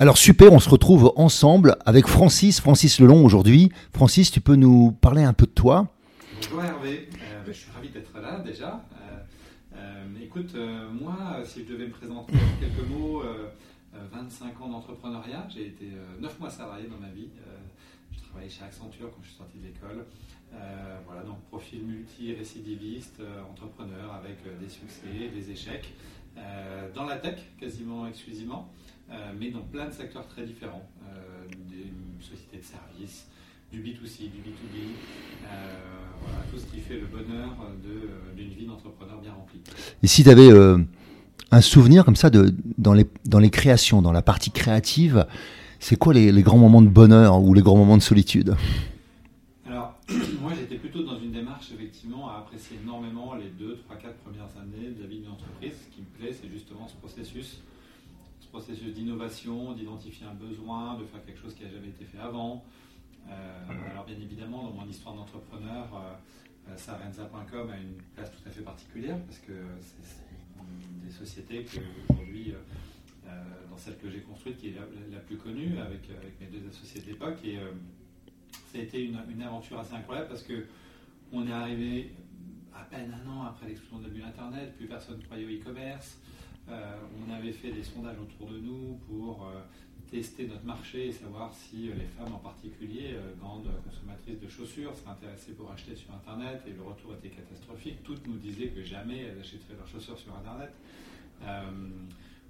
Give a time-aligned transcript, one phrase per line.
[0.00, 3.70] Alors super, on se retrouve ensemble avec Francis, Francis Lelon aujourd'hui.
[3.92, 5.86] Francis, tu peux nous parler un peu de toi?
[6.34, 8.84] Bonjour Hervé, euh, ben, je suis ravi d'être là déjà.
[8.92, 10.56] Euh, euh, écoute,
[11.00, 13.22] moi, si je devais me présenter en quelques mots,
[14.12, 15.86] 25 ans d'entrepreneuriat, j'ai été
[16.20, 17.28] 9 mois salarié dans ma vie.
[18.10, 20.06] je travaillais chez Accenture quand je suis sorti de l'école.
[21.06, 25.94] voilà, donc profil multi-récidiviste, entrepreneur avec des succès, des échecs.
[26.96, 28.72] dans la tech, quasiment exclusivement.
[29.10, 31.92] Euh, mais dans plein de secteurs très différents, euh, des
[32.24, 33.26] sociétés de services,
[33.72, 34.94] du B2C, du B2B,
[35.46, 35.74] euh,
[36.20, 37.56] voilà, tout ce qui fait le bonheur
[38.36, 39.60] d'une vie d'entrepreneur bien remplie.
[40.02, 40.48] Et si tu avais
[41.50, 45.26] un souvenir comme ça de, dans, les, dans les créations, dans la partie créative,
[45.80, 48.56] c'est quoi les, les, grands moments de bonheur ou les grands moments de solitude?
[49.66, 49.98] Alors,
[50.40, 54.48] moi j'étais plutôt dans une démarche effectivement à apprécier énormément les 2, 3, 4 premières
[54.56, 55.72] années de la vie d'une entreprise.
[55.72, 57.60] Ce qui me plaît, c'est justement ce processus
[58.54, 62.64] processus d'innovation, d'identifier un besoin, de faire quelque chose qui n'a jamais été fait avant.
[63.28, 68.48] Euh, alors bien évidemment, dans mon histoire d'entrepreneur, euh, euh, Sarenza.com a une place tout
[68.48, 71.80] à fait particulière parce que c'est des sociétés que
[72.12, 72.54] aujourd'hui,
[73.70, 74.76] dans celle que j'ai construite, qui est
[75.10, 76.08] la, plus connue avec,
[76.40, 77.38] mes deux associés de l'époque.
[77.44, 77.58] Et
[78.70, 80.64] ça a été une, une, aventure assez incroyable parce que
[81.32, 82.12] on est arrivé
[82.72, 86.18] à peine un an après l'explosion de Internet, plus personne ne croyait au e-commerce.
[86.70, 89.60] Euh, on avait fait des sondages autour de nous pour euh,
[90.10, 94.96] tester notre marché et savoir si euh, les femmes en particulier, grandes consommatrices de chaussures,
[94.96, 98.02] seraient intéressées pour acheter sur Internet et le retour était catastrophique.
[98.02, 100.72] Toutes nous disaient que jamais elles achèteraient leurs chaussures sur Internet.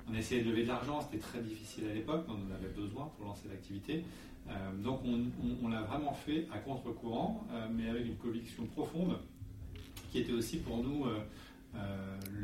[0.09, 3.11] on essayait de lever de l'argent, c'était très difficile à l'époque, on en avait besoin
[3.17, 4.05] pour lancer l'activité.
[4.83, 5.01] donc
[5.63, 9.19] on, l'a vraiment fait à contre-courant, mais avec une conviction profonde
[10.13, 11.07] qui était aussi pour nous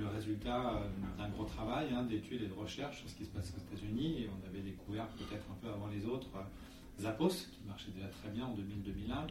[0.00, 3.30] le résultat euh, d'un gros travail hein, d'études et de recherche sur ce qui se
[3.30, 4.22] passe aux États-Unis.
[4.22, 8.08] Et on avait découvert peut-être un peu avant les autres euh, Zappos, qui marchait déjà
[8.08, 9.26] très bien en 2000-2001,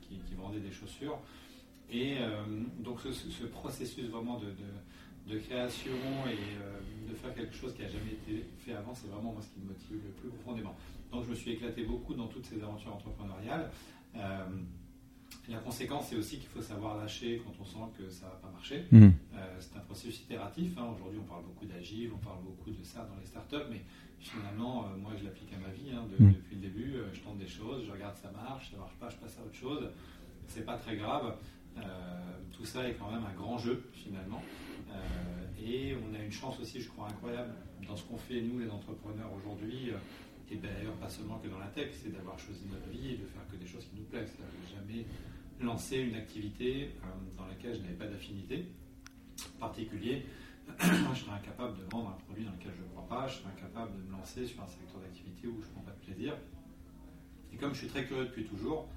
[0.00, 1.18] qui, vendait des chaussures.
[1.90, 2.16] Et
[2.80, 5.92] donc ce, processus vraiment de, création
[6.26, 9.48] et de faire quelque chose qui n'a jamais été fait avant, c'est vraiment moi ce
[9.48, 10.74] qui me motive le plus profondément.
[11.12, 13.70] Donc je me suis éclaté beaucoup dans toutes ces aventures entrepreneuriales.
[15.48, 18.36] La conséquence, c'est aussi qu'il faut savoir lâcher quand on sent que ça ne va
[18.36, 18.86] pas marcher.
[18.90, 19.08] Mmh.
[19.34, 20.72] Euh, c'est un processus itératif.
[20.78, 20.86] Hein.
[20.94, 23.82] Aujourd'hui, on parle beaucoup d'agile, on parle beaucoup de ça dans les startups, mais
[24.18, 25.90] finalement, euh, moi, je l'applique à ma vie.
[25.92, 26.32] Hein, mmh.
[26.32, 29.10] Depuis le début, euh, je tente des choses, je regarde ça marche, ça marche pas,
[29.10, 29.90] je passe à autre chose.
[30.46, 31.36] C'est pas très grave.
[32.52, 34.42] tout ça est quand même un grand jeu, finalement.
[35.58, 37.52] et on a une chance aussi, je crois, incroyable
[37.86, 39.90] dans ce qu'on fait, nous, les entrepreneurs, aujourd'hui
[40.50, 43.26] et d'ailleurs pas seulement que dans la tech, c'est d'avoir choisi notre vie et de
[43.26, 44.32] faire que des choses qui nous plaisent.
[44.74, 45.06] Jamais
[45.60, 47.06] lancer une activité euh,
[47.36, 48.66] dans laquelle je n'avais pas d'affinité
[49.58, 50.26] particulier.
[50.80, 53.50] Je serais incapable de vendre un produit dans lequel je ne crois pas, je serais
[53.50, 56.34] incapable de me lancer sur un secteur d'activité où je ne prends pas de plaisir.
[57.52, 58.88] Et comme je suis très curieux depuis toujours,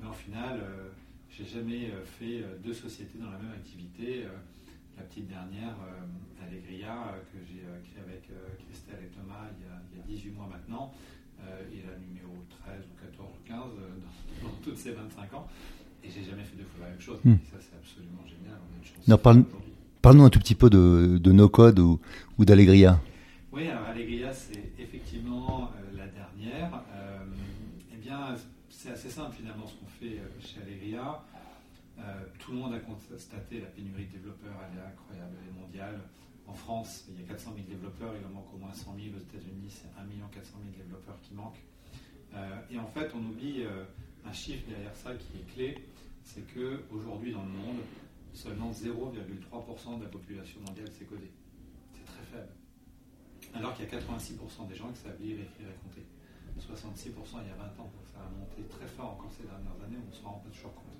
[0.00, 0.88] mais en final, euh,
[1.30, 4.26] j'ai jamais euh, fait deux sociétés dans la même activité.
[4.96, 5.76] La petite dernière,
[6.42, 8.28] Allegria, que j'ai créée avec
[8.66, 10.92] Christelle et Thomas il y, a, il y, a, 18 mois maintenant,
[11.72, 15.46] et la numéro 13 ou 14 ou 15 dans, dans toutes ces 25 ans.
[16.04, 17.18] Et j'ai jamais fait deux fois la même chose.
[17.24, 17.32] Hmm.
[17.32, 18.58] Et ça, c'est absolument génial.
[18.60, 19.44] On a une chance parle,
[20.02, 22.00] parle-nous un tout petit peu de, de No Code ou,
[22.38, 23.00] ou d'Allegria.
[23.52, 26.82] Oui, alors Allegria, c'est effectivement euh, la dernière.
[26.94, 27.24] Euh,
[27.92, 28.36] eh bien,
[28.68, 31.22] c'est assez simple finalement ce qu'on fait euh, chez Allegria.
[32.38, 36.00] Tout le monde a constaté la pénurie de développeurs, elle est incroyable, elle est mondiale.
[36.46, 39.16] En France, il y a 400 000 développeurs, il en manque au moins 100 000.
[39.16, 41.62] Aux États-Unis, c'est 1 400 000 développeurs qui manquent.
[42.70, 43.64] et en fait, on oublie
[44.24, 45.84] un chiffre derrière ça qui est clé
[46.26, 47.78] c'est qu'aujourd'hui dans le monde,
[48.34, 51.30] seulement 0,3% de la population mondiale s'est codée.
[51.94, 52.52] C'est très faible.
[53.54, 56.04] Alors qu'il y a 86% des gens qui savent lire, écrire et compter.
[56.58, 57.90] 66% il y a 20 ans.
[58.12, 60.74] Ça a monté très fort encore ces dernières années, on ne se rend pas toujours
[60.74, 60.98] compte.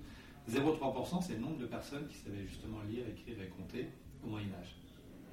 [0.51, 3.89] 0,3% c'est le nombre de personnes qui savaient justement lire, écrire et compter
[4.25, 4.77] au Moyen Âge.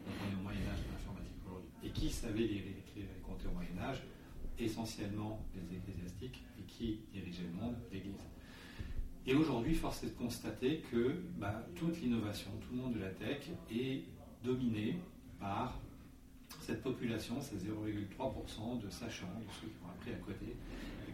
[0.06, 1.70] Donc on est au Moyen Âge de l'informatique aujourd'hui.
[1.84, 4.02] Et qui savait lire, écrire et compter au Moyen Âge?
[4.58, 6.44] Essentiellement les ecclésiastiques.
[6.60, 7.76] Et qui dirigeait le monde?
[7.92, 8.24] L'Église.
[9.26, 13.10] Et aujourd'hui, force est de constater que bah, toute l'innovation, tout le monde de la
[13.10, 14.04] tech est
[14.44, 14.98] dominé
[15.40, 15.80] par
[16.60, 20.56] cette population, ces 0,3% de sachants, de ceux qui ont appris à côté,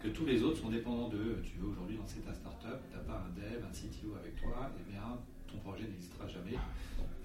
[0.02, 1.42] que tous les autres sont dépendants d'eux.
[1.44, 4.72] Tu veux aujourd'hui lancer ta startup, tu n'as pas un dev, un CTO avec toi,
[4.78, 6.56] et eh bien ton projet n'existera jamais.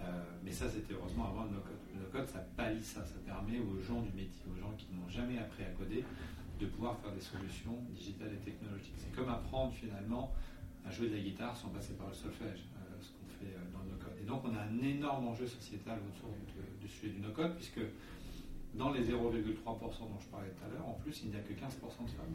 [0.01, 1.81] Euh, mais ça, c'était heureusement avant le no-code.
[1.95, 5.09] Le no-code, ça pallie ça, ça permet aux gens du métier, aux gens qui n'ont
[5.09, 6.05] jamais appris à coder,
[6.59, 8.95] de pouvoir faire des solutions digitales et technologiques.
[8.97, 10.33] C'est comme apprendre finalement
[10.87, 13.73] à jouer de la guitare sans passer par le solfège, euh, ce qu'on fait euh,
[13.73, 14.17] dans le no-code.
[14.21, 16.31] Et donc, on a un énorme enjeu sociétal autour
[16.81, 17.81] du sujet du no-code, puisque
[18.75, 21.53] dans les 0,3% dont je parlais tout à l'heure, en plus, il n'y a que
[21.53, 22.35] 15% de femmes.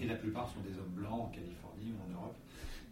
[0.00, 2.36] Et la plupart sont des hommes blancs en Californie ou en Europe.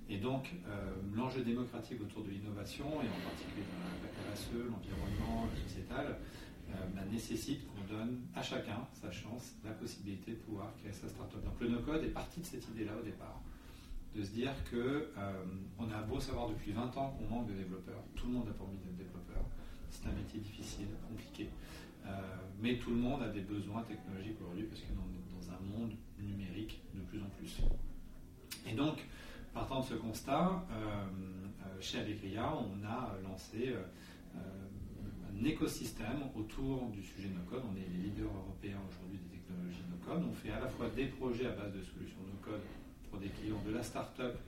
[0.09, 5.47] Et donc, euh, l'enjeu démocratique autour de l'innovation, et en particulier dans la RSE, l'environnement,
[5.53, 6.17] le sociétal,
[6.71, 11.09] euh, bah, nécessite qu'on donne à chacun sa chance, la possibilité de pouvoir créer sa
[11.09, 11.45] start-up.
[11.45, 13.41] Donc, le no-code est parti de cette idée-là au départ,
[14.15, 18.03] de se dire qu'on euh, a beau savoir depuis 20 ans qu'on manque de développeurs,
[18.15, 19.45] tout le monde n'a pas envie d'être développeur,
[19.91, 21.51] c'est un métier difficile, compliqué.
[22.07, 22.11] Euh,
[22.61, 25.93] mais tout le monde a des besoins technologiques aujourd'hui parce que est dans un monde
[26.19, 27.59] numérique de plus en plus.
[28.69, 28.99] Et donc,
[29.55, 33.75] partant de ce constat, euh, euh, chez Allegria, on a lancé
[34.35, 37.63] un écosystème autour du sujet no-code.
[37.73, 40.23] On est les leaders européens aujourd'hui des technologies no-code.
[40.31, 42.61] On fait à la fois des projets à base de solutions no-code
[43.11, 44.39] pour des clients de la start-up,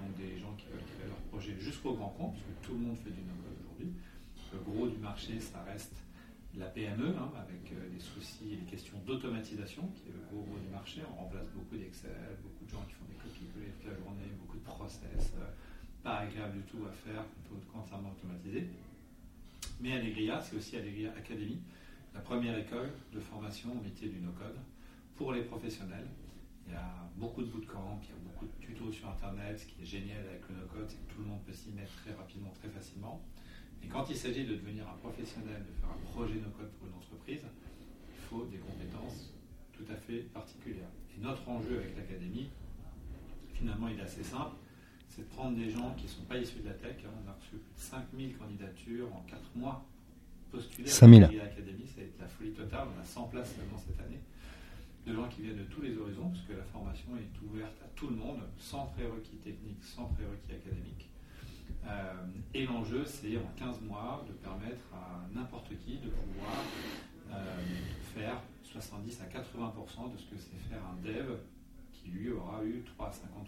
[0.00, 2.80] donc des gens qui veulent créer leur projet, jusqu'au grand compte, parce que tout le
[2.80, 3.92] monde fait du no-code aujourd'hui.
[4.52, 5.96] Le gros du marché, ça reste
[6.58, 10.42] la PME, hein, avec euh, les soucis et les questions d'automatisation, qui est le gros
[10.42, 11.00] gros du marché.
[11.10, 14.58] On remplace beaucoup d'Excel, beaucoup de gens qui font des copies toute la journée, beaucoup
[14.58, 15.48] de process, euh,
[16.02, 18.68] pas agréable du tout à faire, qu'on peut entièrement automatiser.
[19.80, 21.58] Mais Allegria, c'est aussi Allegria Academy,
[22.14, 24.58] la première école de formation au métier du no-code
[25.16, 26.06] pour les professionnels.
[26.66, 29.58] Il y a beaucoup de bootcamps, il y a beaucoup de tutos sur Internet.
[29.58, 31.92] Ce qui est génial avec le no-code, c'est que tout le monde peut s'y mettre
[32.02, 33.22] très rapidement, très facilement.
[33.82, 36.94] Et quand il s'agit de devenir un professionnel, de faire un projet no-code pour une
[36.94, 39.32] entreprise, il faut des compétences
[39.72, 40.90] tout à fait particulières.
[41.16, 42.48] Et notre enjeu avec l'académie,
[43.54, 44.56] finalement, il est assez simple.
[45.08, 46.96] C'est de prendre des gens qui ne sont pas issus de la tech.
[47.04, 47.10] Hein.
[47.24, 49.84] On a reçu 5000 candidatures en 4 mois
[50.50, 51.06] postulées à
[51.44, 51.86] l'académie.
[51.86, 52.88] Ça a été la folie totale.
[52.96, 54.20] On a 100 places seulement cette année.
[55.06, 57.88] De gens qui viennent de tous les horizons, parce que la formation est ouverte à
[57.96, 61.10] tout le monde, sans prérequis techniques, sans prérequis académiques.
[61.86, 62.12] Euh,
[62.54, 66.64] et l'enjeu, c'est en 15 mois de permettre à n'importe qui de pouvoir
[67.32, 67.34] euh,
[68.14, 71.38] faire 70 à 80% de ce que c'est faire un dev
[71.92, 73.44] qui lui aura eu 3 à 5 ans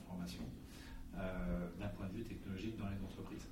[1.17, 3.47] euh, d'un point de vue technologique dans les entreprises.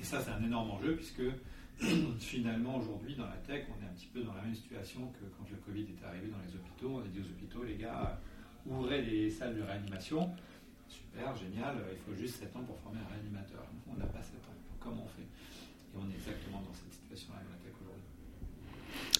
[0.00, 1.22] Et ça, c'est un énorme enjeu puisque
[2.18, 5.24] finalement, aujourd'hui, dans la tech, on est un petit peu dans la même situation que
[5.36, 6.96] quand le Covid est arrivé dans les hôpitaux.
[6.96, 8.18] On a dit aux hôpitaux, les gars,
[8.66, 10.30] ouvrez les salles de réanimation
[10.88, 13.64] super, génial, il faut juste 7 ans pour former un réanimateur.
[13.88, 14.56] On n'a pas 7 ans.
[14.80, 15.24] Comment on fait?
[15.24, 18.08] Et on est exactement dans cette situation-là avec la tech aujourd'hui.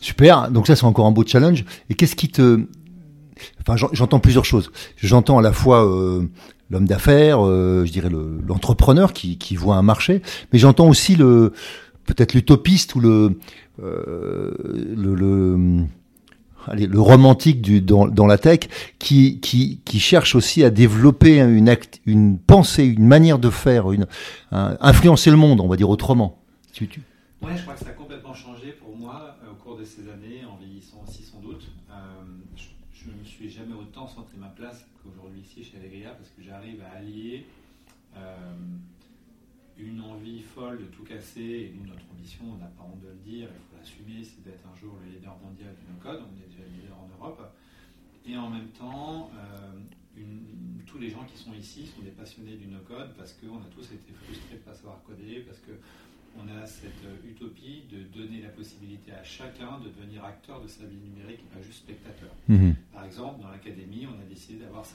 [0.00, 1.64] Super, donc ça c'est encore un beau challenge.
[1.90, 2.66] Et qu'est-ce qui te...
[3.60, 4.70] Enfin, j'entends plusieurs choses.
[4.96, 6.22] J'entends à la fois euh,
[6.70, 11.52] l'homme d'affaires, euh, je dirais l'entrepreneur qui, voit un marché, mais j'entends aussi le
[12.04, 13.38] peut-être l'utopiste ou le,
[13.82, 14.52] euh,
[14.96, 15.86] le
[16.66, 18.60] allez, le romantique dans, la tech,
[18.98, 19.40] qui,
[19.98, 21.40] cherche aussi à développer
[22.06, 23.86] une, pensée, une manière de faire,
[24.50, 26.40] influencer le monde, on va dire autrement.
[26.72, 27.00] Tu, tu...
[27.52, 30.44] Je crois que ça a complètement changé pour moi euh, au cours de ces années,
[30.48, 31.62] en vieillissant aussi sans doute.
[31.90, 31.94] Euh,
[32.94, 36.42] je ne me suis jamais autant senti ma place qu'aujourd'hui ici chez Allegria parce que
[36.42, 37.44] j'arrive à allier
[38.16, 38.54] euh,
[39.76, 43.08] une envie folle de tout casser, et nous, notre ambition, on n'a pas honte de
[43.08, 46.32] le dire, il faut l'assumer, c'est d'être un jour le leader mondial leader en
[47.24, 47.54] Europe,
[48.26, 49.72] et en même temps, euh,
[50.16, 53.68] une, tous les gens qui sont ici sont des passionnés du no-code parce qu'on a
[53.74, 55.72] tous été frustrés de ne pas savoir coder, parce que
[56.36, 60.66] on a cette euh, utopie de donner la possibilité à chacun de devenir acteur de
[60.66, 62.30] sa vie numérique et pas juste spectateur.
[62.48, 62.74] Mhm.
[62.92, 64.94] Par exemple, dans l'académie, on a décidé d'avoir 50%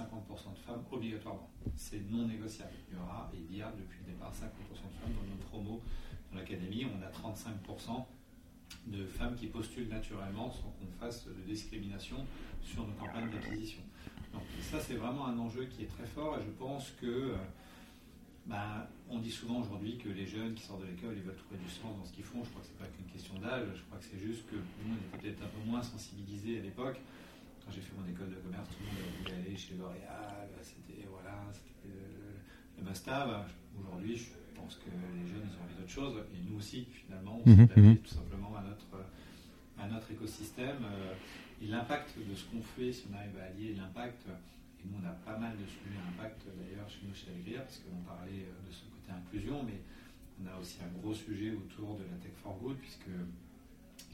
[0.53, 1.49] de femmes obligatoirement.
[1.75, 2.73] C'est non négociable.
[2.91, 5.41] Il y aura, et il y a depuis le départ 50% de femmes dans nos
[5.49, 5.81] promos
[6.31, 6.85] dans l'académie.
[6.85, 8.05] On a 35%
[8.87, 12.25] de femmes qui postulent naturellement sans qu'on fasse de discrimination
[12.63, 13.81] sur nos campagnes d'acquisition.
[14.33, 17.35] Donc ça, c'est vraiment un enjeu qui est très fort et je pense que euh,
[18.45, 21.57] bah, on dit souvent aujourd'hui que les jeunes qui sortent de l'école, ils veulent trouver
[21.57, 22.43] du sens dans ce qu'ils font.
[22.43, 24.55] Je crois que ce n'est pas qu'une question d'âge, je crois que c'est juste que
[24.55, 26.99] nous, on était peut-être moins sensibilisé à l'époque.
[27.65, 31.07] Quand j'ai fait mon école de commerce, tout le monde voulait aller chez L'Oréal, c'était
[31.09, 31.37] voilà,
[31.85, 33.45] le, le must-have.
[33.79, 34.25] Aujourd'hui, je
[34.59, 36.15] pense que les jeunes, ils ont envie d'autre chose.
[36.33, 38.99] Et nous aussi, finalement, on s'est mmh, tout simplement à notre,
[39.77, 40.83] à notre écosystème.
[41.61, 45.05] Et l'impact de ce qu'on fait, si on arrive à allier l'impact, et nous on
[45.05, 48.71] a pas mal de sujets impact d'ailleurs chez nous chez Allegria, parce qu'on parlait de
[48.71, 49.81] ce côté inclusion, mais
[50.41, 53.11] on a aussi un gros sujet autour de la Tech for Good, puisque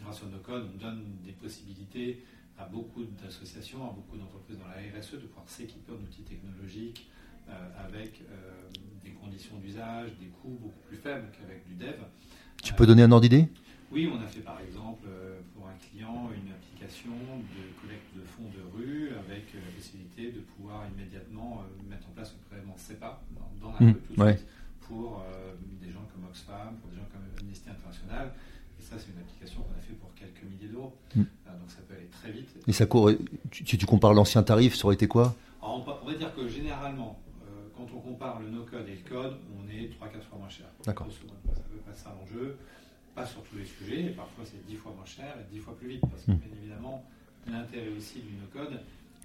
[0.02, 2.24] grâce au no-code, on donne des possibilités
[2.58, 7.10] à beaucoup d'associations, à beaucoup d'entreprises dans la RSE de pouvoir s'équiper en outils technologiques
[7.10, 7.25] euh,
[7.86, 8.70] avec euh,
[9.04, 11.96] des conditions d'usage, des coûts beaucoup plus faibles qu'avec du dev.
[12.64, 13.48] Tu peux donner un ordre d'idée?
[13.92, 18.22] Oui, on a fait par exemple euh, pour un client une application de collecte de
[18.22, 23.22] fonds de rue avec la possibilité de pouvoir immédiatement mettre en place un prélèvement CEPA
[23.62, 24.48] dans, la mmh, rue tout de suite
[24.82, 25.24] pour
[25.82, 28.32] des gens comme Oxfam, pour des gens comme Amnesty International.
[28.80, 30.94] Et ça, c'est une application qu'on a fait pour quelques milliers d'euros.
[31.16, 31.22] Mm.
[31.22, 32.50] Euh, donc ça peut aller très vite.
[32.68, 33.12] Et ça court,
[33.52, 35.36] si tu compares l'ancien tarif, ça aurait été quoi?
[35.62, 37.35] On, va dire que généralement, euh,
[37.76, 40.68] quand on compare le no-code et le code, on est 3-4 fois moins cher.
[40.86, 41.08] D'accord.
[41.12, 42.58] Ça peut pas ça l'enjeu.
[43.14, 45.78] Pas sur tous les sujets, et parfois c'est 10 fois moins cher et 10 fois
[45.78, 46.02] plus vite.
[46.02, 46.36] Parce que, mm.
[46.36, 47.06] bien évidemment,
[47.48, 48.82] l'intérêt aussi du no-code,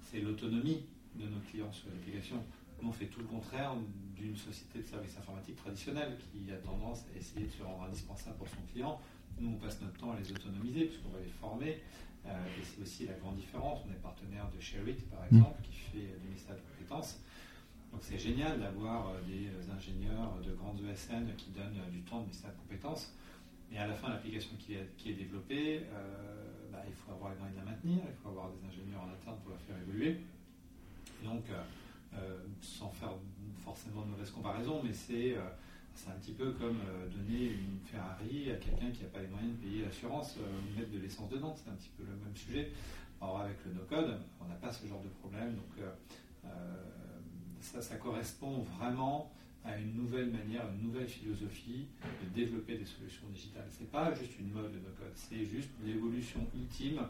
[0.09, 2.37] c'est l'autonomie de nos clients sur l'application.
[2.81, 3.75] Nous, on fait tout le contraire
[4.15, 8.37] d'une société de services informatiques traditionnelle qui a tendance à essayer de se rendre indispensable
[8.37, 8.99] pour son client.
[9.39, 11.81] Nous, on passe notre temps à les autonomiser puisqu'on va les former.
[12.25, 13.79] Euh, et c'est aussi la grande différence.
[13.87, 17.19] On est partenaire de Sherrit, par exemple, qui fait du message de compétences.
[17.91, 22.27] Donc c'est génial d'avoir euh, des ingénieurs de grandes ESN qui donnent du temps de
[22.27, 23.13] message de compétences.
[23.71, 27.57] Mais à la fin, l'application qui est, développée, euh, bah, il faut avoir les moyens
[27.59, 30.19] de la maintenir, il faut avoir des ingénieurs en interne pour la faire évoluer.
[31.23, 31.43] donc,
[32.61, 33.13] sans faire
[33.63, 35.37] forcément de mauvaise comparaison, mais c'est
[35.93, 39.27] c'est un petit peu comme euh, donner une Ferrari à quelqu'un qui n'a pas les
[39.27, 42.35] moyens de payer l'assurance, euh, mettre de l'essence dedans, c'est un petit peu le même
[42.35, 42.71] sujet.
[43.21, 46.49] Alors avec le no-code, on n'a pas ce genre de problème, donc euh,
[47.61, 49.31] ça, ça correspond vraiment
[49.63, 53.67] à une nouvelle manière, une nouvelle philosophie de développer des solutions digitales.
[53.71, 57.01] Ce n'est pas juste une mode de no-code, c'est juste l'évolution ultime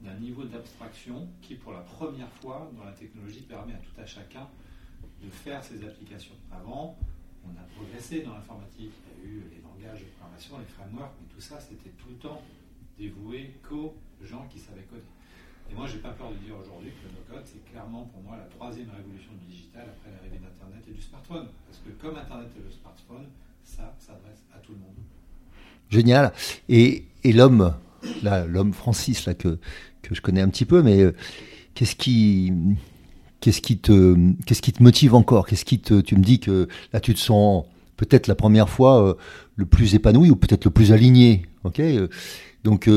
[0.00, 4.06] d'un niveau d'abstraction qui, pour la première fois dans la technologie, permet à tout à
[4.06, 4.48] chacun
[5.22, 6.36] de faire ses applications.
[6.52, 6.96] Avant,
[7.44, 8.92] on a progressé dans l'informatique.
[9.24, 12.10] Il y a eu les langages de programmation, les frameworks, mais tout ça, c'était tout
[12.10, 12.40] le temps
[12.96, 15.02] dévoué qu'aux gens qui savaient coder.
[15.70, 18.22] Et moi, je n'ai pas peur de dire aujourd'hui que le no-code, c'est clairement pour
[18.22, 21.46] moi la troisième révolution du digital après l'arrivée d'Internet et du smartphone.
[21.66, 23.26] Parce que comme Internet et le smartphone,
[23.64, 24.96] ça s'adresse à tout le monde.
[25.90, 26.32] Génial.
[26.68, 27.74] Et, et l'homme,
[28.22, 29.58] l'homme Francis, là, que,
[30.02, 31.14] que je connais un petit peu, mais euh,
[31.74, 32.52] qu'est-ce qui,
[33.40, 35.46] Qu'est-ce qui te, qu'est-ce qui te motive encore?
[35.46, 39.00] Qu'est-ce qui te, tu me dis que là tu te sens peut-être la première fois
[39.00, 39.14] euh,
[39.54, 41.42] le plus épanoui ou peut-être le plus aligné,
[41.78, 42.08] euh,
[42.64, 42.88] Donc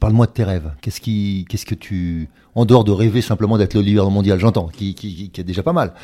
[0.00, 0.72] parle-moi de tes rêves.
[0.80, 4.68] Qu'est-ce qui, qu'est-ce que tu, en dehors de rêver simplement d'être le leader mondial, j'entends,
[4.68, 5.94] qui, qui, qui, est déjà pas mal,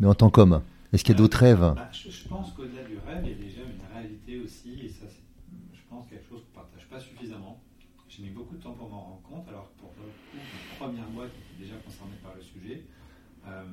[0.00, 1.60] mais en tant qu'homme, est-ce qu'il y a d'autres rêves?
[1.60, 5.06] Bah, je, pense qu'au-delà du rêve, il y a déjà une réalité aussi, et ça,
[5.72, 7.60] je pense quelque chose qu'on partage pas suffisamment.
[8.08, 11.08] J'ai mis beaucoup de temps pour m'en rendre compte, alors pour le coup, ma première
[11.10, 12.84] boîte déjà concerné par le sujet.
[13.48, 13.64] Euh,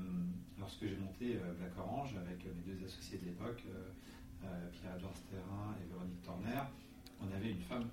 [0.60, 5.76] lorsque j'ai monté euh, Black Orange avec mes deux associés de l'époque, euh, Pierre-Edouard Sterrin
[5.78, 6.64] et Véronique Torner,
[7.22, 7.90] on avait une femme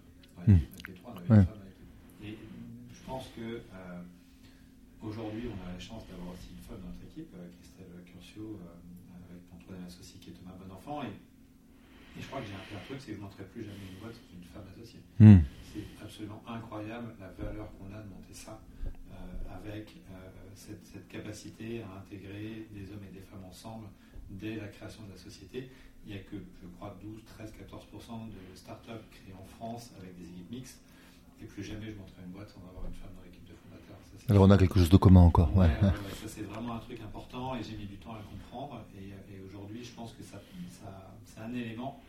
[0.47, 0.59] hmm.
[1.03, 2.39] trois, on avait une femme avec Et
[2.95, 3.61] je pense que
[5.07, 8.59] aujourd'hui, on a la chance d'avoir aussi une femme dans notre équipe, Christelle Curcio,
[9.31, 11.03] avec mon troisième associé qui est Thomas Bonenfant.
[11.03, 11.15] Et,
[12.19, 13.87] et je crois que j'ai appris un truc, c'est que je ne monterai plus jamais
[13.93, 15.01] une boîte sans une femme associée.
[15.19, 15.47] Hmm.
[15.63, 18.61] C'est absolument incroyable la valeur qu'on a de monter ça
[19.67, 23.87] avec euh, cette, capacité à intégrer des hommes et des femmes ensemble
[24.31, 25.71] dès la création de la société.
[26.05, 30.17] Il n'y a que, je crois, 12, 13, 14% de start-up créées en France avec
[30.17, 30.81] des équipes mixtes.
[31.43, 33.99] Et plus jamais je montrerai une boîte sans avoir une femme dans l'équipe de fondateurs.
[34.29, 35.55] Alors on a quelque chose de commun encore.
[35.57, 38.85] Ouais, ça c'est vraiment un truc important et j'ai mis du temps à le comprendre.
[38.97, 39.13] Et,
[39.47, 40.41] aujourd'hui, je pense que ça,
[41.25, 42.01] c'est un élément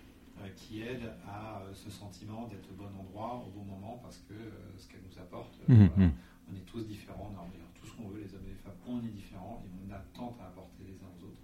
[0.41, 4.17] euh, qui aide à euh, ce sentiment d'être au bon endroit au bon moment parce
[4.17, 4.35] que
[4.77, 6.11] ce qu'elle nous apporte, mmh, mmh
[6.51, 7.45] on est tous différents, on a
[7.79, 9.99] tout ce qu'on veut, les hommes et les femmes, on est différents et on a
[10.13, 11.43] tant à apporter les uns aux autres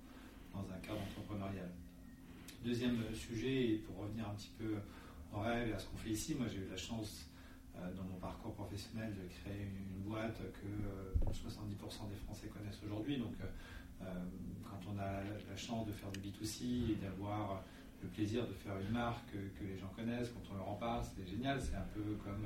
[0.54, 1.70] dans un cadre entrepreneurial.
[2.64, 4.76] Deuxième sujet, et pour revenir un petit peu
[5.34, 7.33] au rêve et à ce qu'on fait ici, moi j'ai eu la chance euh,
[7.76, 13.18] dans mon parcours professionnel de créer une, boîte que 70% euh, des Français connaissent aujourd'hui.
[13.18, 14.06] Donc euh,
[14.64, 17.64] quand on a la chance de faire du B2C et d'avoir
[18.02, 21.04] le plaisir de faire une marque que, les gens connaissent, quand on leur en parle,
[21.16, 21.60] c'est génial.
[21.62, 22.46] C'est un peu comme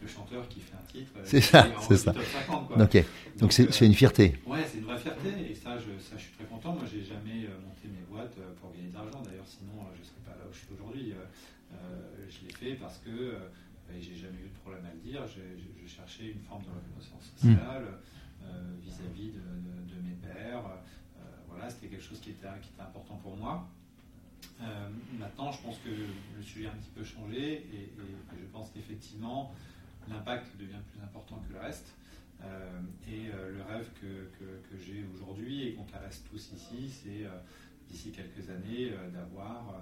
[0.00, 1.12] le chanteur qui fait un titre.
[1.16, 2.14] Euh, c'est ça, c'est ça.
[2.78, 3.04] Ok,
[3.38, 4.34] donc c'est une fierté.
[4.46, 6.72] Ouais, c'est une vraie fierté et ça je, ça, je suis très content.
[6.74, 9.22] Moi, j'ai jamais euh, monté mes boîtes euh, pour gagner de l'argent.
[9.22, 11.14] D'ailleurs, sinon, je ne serais pas là où je suis aujourd'hui.
[12.28, 13.34] je l'ai fait parce que
[13.94, 15.40] et j'ai jamais eu de problème à le dire, je,
[15.86, 17.98] cherchais une forme de reconnaissance sociale
[18.42, 18.80] mm.
[18.82, 20.62] vis-à-vis de, mes pères.
[21.48, 23.66] voilà, c'était quelque chose qui était, qui était important pour moi.
[25.18, 29.54] maintenant, je pense que le sujet a un petit peu changé et, je pense qu'effectivement,
[30.08, 31.94] l'impact devient plus important que le reste.
[33.08, 37.26] et le rêve que, que j'ai aujourd'hui et qu'on caresse tous ici, c'est
[37.88, 39.78] d'ici quelques années euh, d'avoir euh,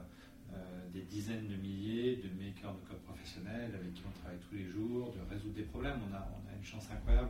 [0.92, 4.64] des dizaines de milliers de makers de code professionnels avec qui on travaille tous les
[4.64, 6.00] jours, de résoudre des problèmes.
[6.08, 6.24] On a,
[6.56, 7.28] une chance incroyable,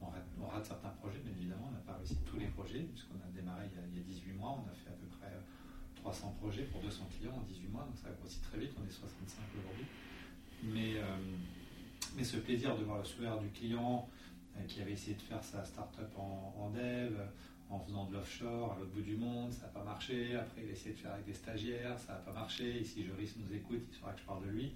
[0.00, 3.30] on rate, certains projets, mais évidemment, on n'a pas réussi tous les projets, puisqu'on a
[3.34, 5.32] démarré il y a, il y a, 18 mois, on a fait à peu près
[5.96, 8.70] 300 euh, projets pour 200 clients en 18 mois, donc ça a grossi très vite,
[8.78, 9.86] on est 65 aujourd'hui.
[10.62, 10.94] Mais,
[12.16, 14.08] mais ce plaisir de voir le sourire du client
[14.68, 17.18] qui avait essayé de faire sa start-up en dev,
[17.70, 20.36] en faisant de l'offshore à l'autre bout du monde, ça n'a pas marché.
[20.36, 22.80] Après, il a essayé de faire avec des stagiaires, ça n'a pas marché.
[22.80, 24.72] Ici, Joris nous écoute, il saura que je parle de lui.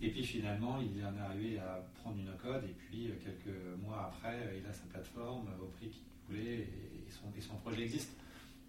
[0.00, 3.56] Et puis finalement, il en est arrivé à prendre une code, et puis euh, quelques
[3.82, 7.56] mois après, euh, il a sa plateforme au prix qu'il voulait, et son, et son,
[7.56, 8.10] projet existe.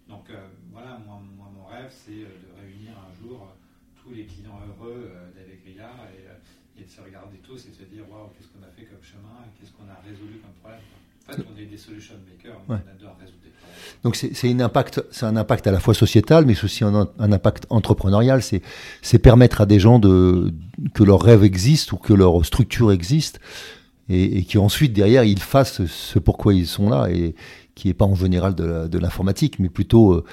[0.08, 3.48] Donc euh, voilà, moi, mon rêve, c'est de réunir un jour
[4.00, 8.08] tous les clients heureux d'Avegria et, et, de se regarder tous et de se dire
[8.08, 10.80] waouh, qu'est-ce qu'on a fait comme chemin, qu'est-ce qu'on a résolu comme problème.
[11.28, 13.76] En fait, on est des solution makers, on adore résoudre des problèmes.
[14.02, 14.50] Donc c'est
[15.24, 18.42] un impact, à la fois sociétal, mais c'est aussi un, impact entrepreneurial.
[18.42, 20.52] C'est permettre à des gens de
[20.94, 23.40] que leur rêve existe ou que leur structure existe,
[24.08, 27.34] et, et qui ensuite derrière ils fassent ce pourquoi ils sont là, et
[27.74, 30.24] qui est pas en général de l'informatique, mais plutôt, euh,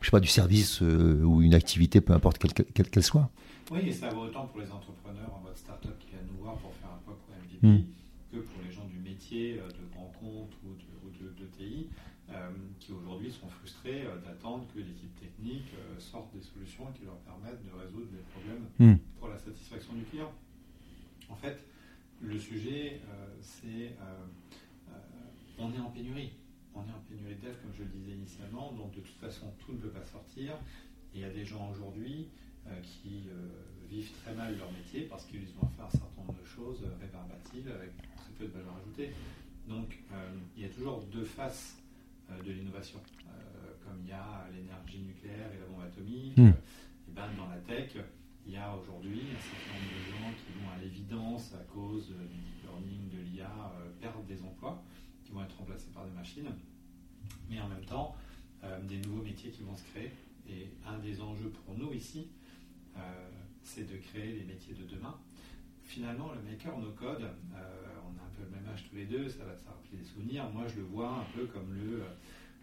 [0.00, 3.30] je sais pas, du service euh, ou une activité, peu importe quelle qu'elle soit.
[3.70, 6.56] Oui, et ça vaut autant pour les entrepreneurs en mode start-up qui viennent nous voir
[6.56, 7.66] pour faire un POC ou MVP.
[7.66, 7.84] Hmm.
[8.30, 9.68] que pour les gens du métier, euh,
[12.78, 13.46] qui aujourd'hui sont
[14.44, 18.66] euh, que l'équipe technique euh, sorte des solutions qui leur permettent de résoudre les problèmes
[18.78, 18.98] hmm.
[19.18, 20.32] pour la satisfaction du client.
[21.28, 21.58] En fait,
[22.20, 23.96] le sujet, euh, c'est
[25.58, 26.32] on est en pénurie.
[26.74, 29.52] On est en pénurie de dev, comme je le disais initialement, donc de toute façon,
[29.58, 30.54] tout ne peut pas sortir.
[31.14, 32.28] Et il y a des gens aujourd'hui
[32.82, 33.28] qui
[33.88, 36.82] vivent très mal leur métier parce qu'ils ont à faire un certain nombre de choses
[37.00, 39.12] rébarbatives avec très peu de valeur ajoutée.
[39.68, 39.98] Donc,
[40.56, 41.81] il y a toujours deux faces euh,
[42.44, 43.00] de l'innovation.
[43.26, 46.46] Euh, comme il y a l'énergie nucléaire et la bombe atomique, hmm.
[46.46, 47.96] euh, et ben dans la tech,
[48.46, 52.08] il y a aujourd'hui un certain nombre de gens qui vont à l'évidence, à cause
[52.08, 54.82] du deep learning, de l'IA, perdre des emplois,
[55.24, 56.50] qui vont être remplacés par des machines,
[57.48, 58.16] mais en même temps,
[58.82, 60.10] des nouveaux métiers qui vont se créer.
[60.48, 62.30] Et un des enjeux pour nous ici,
[63.62, 65.16] c'est de créer les métiers de demain.
[65.84, 67.30] Finalement, le maker no code,
[68.42, 70.48] peu le même âge tous les deux, ça va te rappeler des souvenirs.
[70.52, 72.02] Moi, je le vois un peu comme le,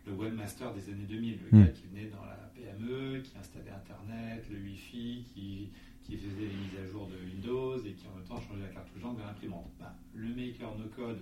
[0.06, 1.66] le webmaster des années 2000, le hmm.
[1.66, 5.70] gars qui venait dans la PME, qui installait Internet, le Wi-Fi, qui,
[6.04, 8.74] qui, faisait les mises à jour de Windows et qui en même temps changeait la
[8.74, 9.72] cartouche d'encre de l'imprimante.
[9.80, 11.22] Ben, le maker no code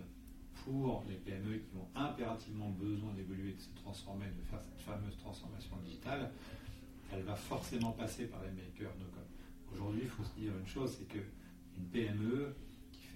[0.63, 5.17] pour les PME qui ont impérativement besoin d'évoluer, de se transformer, de faire cette fameuse
[5.17, 6.31] transformation digitale,
[7.13, 9.27] elle va forcément passer par les makers no code.
[9.71, 12.55] Aujourd'hui, il faut se dire une chose, c'est qu'une PME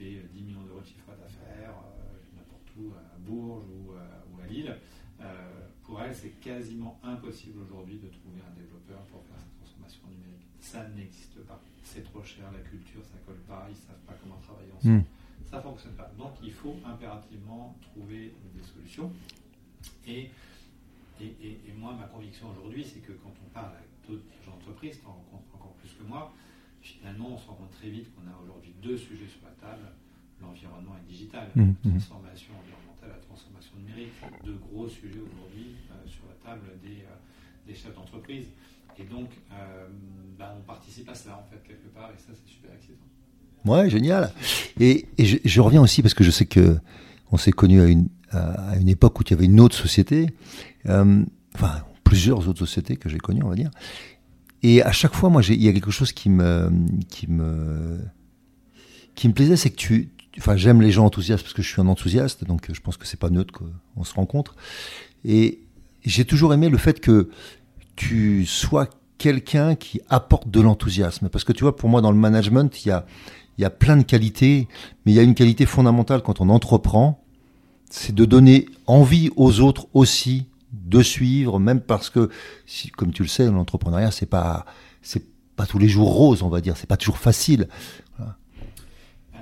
[0.01, 4.75] 10 millions d'euros de chiffre d'affaires, euh, n'importe où, à Bourges ou, euh, à Lille,
[5.21, 10.01] euh, pour elle, c'est quasiment impossible aujourd'hui de trouver un développeur pour faire cette transformation
[10.09, 10.47] numérique.
[10.59, 11.59] Ça n'existe pas.
[11.83, 14.95] C'est trop cher, la culture, ça colle pas, ils ne savent pas comment travailler ensemble.
[14.95, 15.03] Hmm.
[15.45, 16.11] Ça ne fonctionne pas.
[16.17, 19.11] Donc il faut impérativement trouver des solutions.
[20.07, 20.31] Et,
[21.19, 21.35] et,
[21.67, 25.13] et, moi, ma conviction aujourd'hui, c'est que quand on parle avec d'autres entreprises, tu en
[25.13, 26.33] rencontres encore plus que moi,
[26.81, 29.85] finalement, on se rend compte très vite qu'on a aujourd'hui deux sujets sur la table,
[30.41, 31.91] l'environnement et le digital, mmh, la mmh.
[31.97, 34.13] transformation environnementale, la transformation numérique,
[34.43, 38.45] deux gros sujets aujourd'hui euh, sur la table des, euh, des chefs d'entreprise.
[38.97, 39.87] Et donc, euh,
[40.37, 43.05] bah, on participe à cela, en fait, quelque part, et ça, c'est super excitant.
[43.63, 44.33] Ouais, génial.
[44.79, 46.77] Et, et je, je, reviens aussi parce que je sais que
[47.31, 50.33] on s'est connus à une, à une époque où il y avait une autre société,
[50.83, 53.71] enfin, plusieurs autres sociétés que j'ai connues, on va dire.
[54.63, 56.71] Et à chaque fois, moi, il y a quelque chose qui me,
[57.09, 57.99] qui me,
[59.15, 61.81] qui me plaisait, c'est que tu, enfin, j'aime les gens enthousiastes parce que je suis
[61.81, 64.55] un enthousiaste, donc je pense que c'est pas neutre qu'on se rencontre.
[65.25, 65.59] Et
[66.05, 67.29] j'ai toujours aimé le fait que
[67.95, 71.29] tu sois quelqu'un qui apporte de l'enthousiasme.
[71.29, 73.05] Parce que tu vois, pour moi, dans le management, il y a,
[73.57, 74.67] il y a plein de qualités,
[75.05, 77.23] mais il y a une qualité fondamentale quand on entreprend,
[77.89, 82.29] c'est de donner envie aux autres aussi de suivre, même parce que,
[82.65, 84.65] si, comme tu le sais, l'entrepreneuriat, c'est pas,
[85.01, 87.67] c'est pas tous les jours rose, on va dire, c'est pas toujours facile.
[88.19, 88.35] Ah,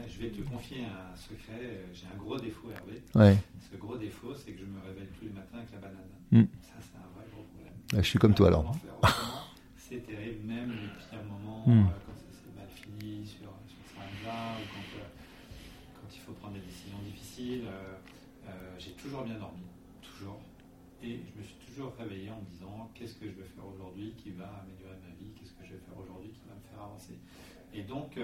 [0.07, 3.03] je vais te confier un secret, j'ai un gros défaut, Hervé.
[3.15, 3.37] Ouais.
[3.71, 6.09] Ce gros défaut, c'est que je me réveille tous les matins avec la banane.
[6.31, 6.47] Hmm.
[6.61, 8.03] Ça, c'est un vrai gros problème.
[8.03, 8.75] je suis comme toi alors.
[9.77, 11.87] C'est terrible, même les pires moments, hmm.
[11.87, 13.81] euh, quand ça s'est mal fini sur, sur
[14.25, 17.65] pas, ou quand, quand il faut prendre des décisions difficiles.
[18.77, 19.65] j'ai toujours bien dormi,
[20.01, 20.39] toujours.
[21.01, 24.13] Et je me suis toujours réveillé en me disant qu'est-ce que je vais faire aujourd'hui
[24.17, 26.83] qui va améliorer ma vie, qu'est-ce que je vais faire aujourd'hui qui va me faire
[26.83, 27.15] avancer.
[27.89, 28.17] Donc,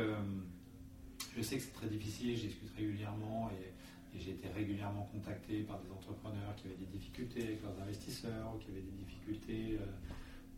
[1.35, 3.73] je sais que c'est très difficile, je discute régulièrement et
[4.19, 8.71] j'ai été régulièrement contacté par des entrepreneurs qui avaient des difficultés avec leurs investisseurs, qui
[8.71, 9.85] avaient des difficultés euh,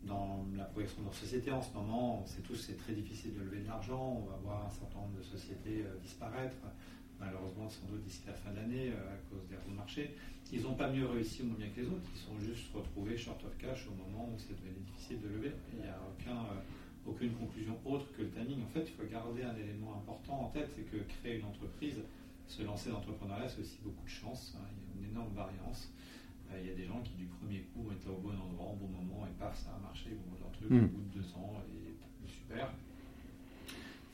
[0.04, 1.50] dans la progression de leur société.
[1.50, 4.22] En ce moment, on sait tous c'est très difficile de lever de l'argent.
[4.22, 6.56] On va voir un certain nombre de sociétés euh, disparaître,
[7.18, 10.14] malheureusement sans doute d'ici la fin de l'année euh, à cause des roues de marché.
[10.52, 12.08] Ils n'ont pas mieux réussi moins bien que les autres.
[12.14, 15.52] Ils sont juste retrouvés short of cash au moment où c'est devenu difficile de lever.
[15.72, 16.46] Il n'y a aucun,
[17.08, 18.62] aucune conclusion autre que le timing.
[18.62, 22.02] En fait, il faut garder un élément important en tête, c'est que créer une entreprise,
[22.46, 24.54] se lancer dans l'entrepreneuriat, c'est aussi beaucoup de chance.
[24.56, 24.64] Hein.
[24.72, 25.92] Il y a une énorme variance.
[26.50, 28.76] Euh, il y a des gens qui, du premier coup, étaient au bon endroit, au
[28.76, 30.10] bon moment, et paf, ça a marché.
[30.10, 30.84] Ils vont leur truc hmm.
[30.84, 32.72] au bout de deux ans, et super.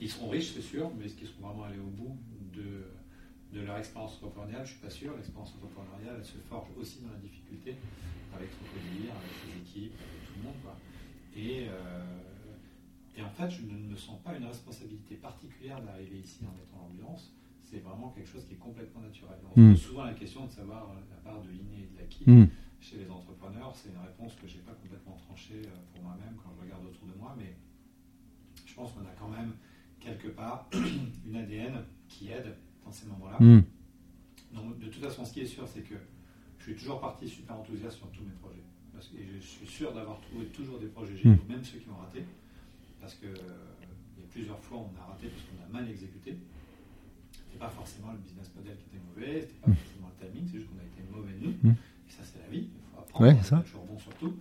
[0.00, 2.16] Ils seront riches, c'est sûr, mais est-ce qu'ils seront vraiment allés au bout
[2.52, 2.90] de,
[3.57, 4.66] de leur expérience entrepreneuriale?
[4.66, 5.16] Je ne suis pas sûr.
[5.16, 7.76] L'expérience entrepreneuriale, elle se forge aussi dans la difficulté,
[8.35, 10.74] avec Crocodile, avec les équipes, avec tout le monde.
[11.37, 12.34] Et, euh,
[13.16, 16.79] et en fait, je ne me sens pas une responsabilité particulière d'arriver ici en étant
[16.79, 17.35] l'ambiance
[17.74, 19.37] c'est vraiment quelque chose qui est complètement naturel.
[19.44, 19.77] On se pose hmm.
[19.77, 22.46] souvent la question de savoir euh, la part de l'inné et de l'acquis hmm.
[22.81, 23.74] chez les entrepreneurs.
[23.74, 26.85] C'est une réponse que je n'ai pas complètement tranchée euh, pour moi-même quand je regarde
[26.85, 27.57] autour de moi, mais
[28.64, 29.55] je pense qu'on a quand même
[29.98, 30.68] quelque part
[31.27, 33.38] une ADN qui aide dans ces moments-là.
[33.40, 33.62] Hmm.
[34.53, 35.94] Donc, de toute façon, ce qui est sûr, c'est que
[36.59, 38.62] je suis toujours parti super enthousiaste sur tous mes projets.
[38.92, 41.96] Parce que je suis sûr d'avoir trouvé toujours des projets géniaux, même ceux qui ont
[41.96, 42.24] raté.
[43.05, 45.90] Parce que euh, il y a plusieurs fois, on a raté parce qu'on a mal
[45.90, 46.38] exécuté
[47.59, 49.75] pas forcément le business model qui était mauvais, c'était pas mm.
[49.75, 51.55] forcément le timing, c'est juste qu'on a été mauvais nous.
[51.62, 51.75] Mm.
[51.75, 52.69] Et ça, c'est la vie.
[52.69, 53.27] Il faut apprendre.
[53.27, 53.59] Ouais, ça.
[53.61, 54.37] toujours bon surtout.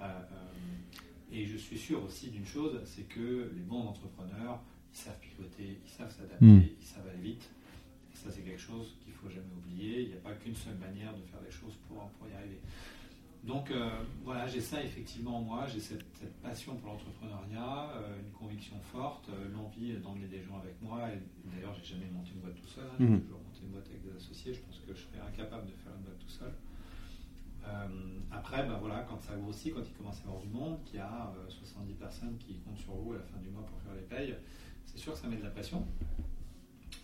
[0.00, 4.60] Euh, euh, et je suis sûr aussi d'une chose, c'est que les bons entrepreneurs,
[4.92, 6.62] ils savent pivoter, ils savent s'adapter, mm.
[6.80, 7.48] ils savent aller vite.
[8.12, 10.02] Et ça, c'est quelque chose qu'il faut jamais oublier.
[10.02, 12.60] Il n'y a pas qu'une seule manière de faire les choses pour, pour y arriver.
[13.46, 13.90] Donc euh,
[14.24, 16.04] voilà, j'ai ça effectivement en moi, j'ai cette,
[16.42, 21.08] passion pour l'entrepreneuriat, euh, une conviction forte, euh, l'envie d'emmener des gens avec moi.
[21.44, 23.20] D'ailleurs, j'ai jamais monté une boîte tout seul, hein, j'ai mhm.
[23.20, 24.52] toujours monté une boîte avec des associés.
[24.52, 26.52] Je pense que je serais incapable de faire une boîte tout seul.
[28.32, 30.96] après, bah, voilà, quand ça grossit, quand il commence à y avoir du monde, qu'il
[30.96, 33.94] y a 70 personnes qui comptent sur vous à la fin du mois pour faire
[33.94, 34.34] les payes,
[34.84, 35.86] c'est sûr que ça met de la passion.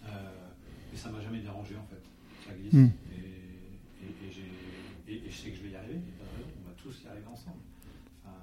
[0.03, 2.03] mais ça m'a jamais dérangé en fait.
[2.49, 2.73] Ça glisse.
[2.75, 2.91] Mhm.
[3.13, 4.31] Et, et,
[5.29, 6.01] je sais que je vais y arriver
[6.83, 7.59] tous y arriver ensemble.
[8.25, 8.35] Enfin,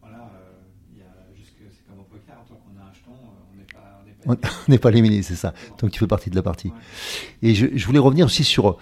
[0.00, 0.52] voilà, euh,
[0.92, 3.52] il y a juste que c'est comme au poker, tant qu'on a un jeton, euh,
[3.52, 5.54] on n'est pas, on n'est pas, éliminé, c'est ça.
[5.78, 6.72] Donc tu fais partie de la partie.
[7.42, 8.78] Et je, je, voulais revenir aussi sur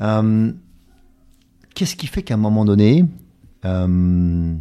[0.00, 0.52] euh,
[1.74, 3.04] qu'est-ce qui fait qu'à un moment donné,
[3.64, 4.56] euh,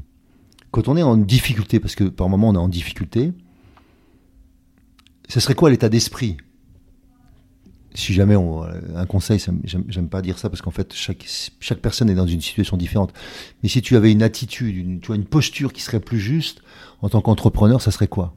[0.71, 3.33] quand on est en difficulté, parce que par moment on est en difficulté,
[5.27, 6.37] ce serait quoi l'état d'esprit?
[7.95, 11.25] Si jamais on, un conseil, j'aime pas dire ça parce qu'en fait chaque,
[11.81, 13.13] personne est dans une situation différente.
[13.63, 16.61] Mais si tu avais une attitude, tu vois, une posture qui serait plus juste
[17.01, 18.35] en tant qu'entrepreneur, ça serait quoi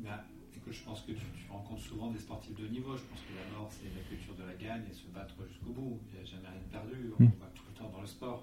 [0.00, 0.24] bah,
[0.56, 2.96] écoute, Je pense que tu, rencontres souvent des sportifs de niveau.
[2.96, 6.00] Je pense que d'abord c'est la culture de la gagne et se battre jusqu'au bout.
[6.10, 7.12] Il n'y a jamais rien de perdu.
[7.20, 7.32] On hmm.
[7.40, 8.42] va tout le temps dans le sport.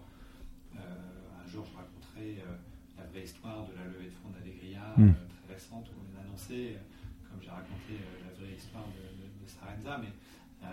[0.75, 2.55] Euh, un jour, je raconterai euh,
[2.97, 5.11] la vraie histoire de la levée de fonds d'Allegria, hmm.
[5.11, 6.79] euh, très récente, qu'on vient d'annoncer,
[7.27, 9.99] comme j'ai raconté la vraie histoire de, de, de Sarenza.
[9.99, 10.15] Mais
[10.63, 10.67] euh,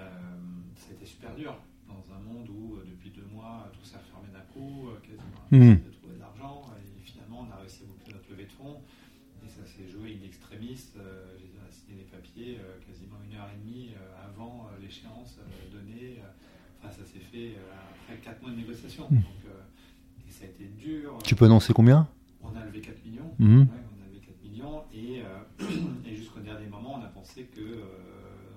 [0.77, 1.57] ça a été super dur
[1.89, 5.49] dans un monde où euh, depuis deux mois tout s'est refermé d'un coup, euh, quasiment
[5.51, 5.81] mmh.
[5.81, 8.83] de trouver de l'argent et finalement on a réussi à boucler notre levée de fonds
[9.43, 10.77] et ça s'est joué in extremis.
[10.77, 13.91] J'ai signé les papiers quasiment une heure et demie
[14.21, 15.39] avant l'échéance
[15.73, 16.21] donnée.
[16.79, 17.55] Enfin, ça s'est fait
[18.03, 19.07] après quatre mois de négociation.
[19.09, 19.15] Mmh.
[19.15, 19.45] Donc,
[20.27, 21.19] et ça a été dur.
[21.23, 22.09] Tu peux annoncer combien?
[22.43, 23.33] On a levé 4 millions.
[23.39, 23.61] Mmh.
[23.61, 25.23] Ouais, on a levé 4 millions et,
[26.11, 27.85] et jusqu'au dernier moment, on a pensé que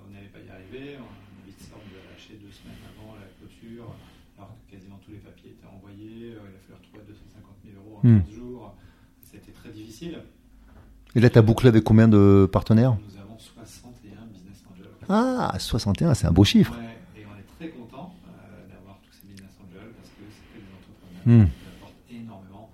[0.03, 0.97] on n'allait pas y arriver.
[0.97, 1.30] On
[1.71, 3.95] a vite sorte de lâcher deux semaines avant la clôture,
[4.38, 6.36] alors que quasiment tous les papiers étaient envoyés.
[6.36, 8.36] Euh, il a fallu retrouver 250 000 euros en 15 hmm.
[8.36, 8.75] jours.
[9.23, 10.19] C'était très difficile.
[11.15, 12.95] Et là, tu as bouclé avec combien de partenaires?
[12.95, 14.88] Nous avons 61 business angels.
[15.10, 16.73] Ah, 61, c'est un beau chiffre.
[16.77, 20.60] Ouais, et on est très content euh, d'avoir tous ces business angels parce que c'est
[20.60, 21.49] des entrepreneurs hmm.
[21.49, 22.69] qui apportent énormément.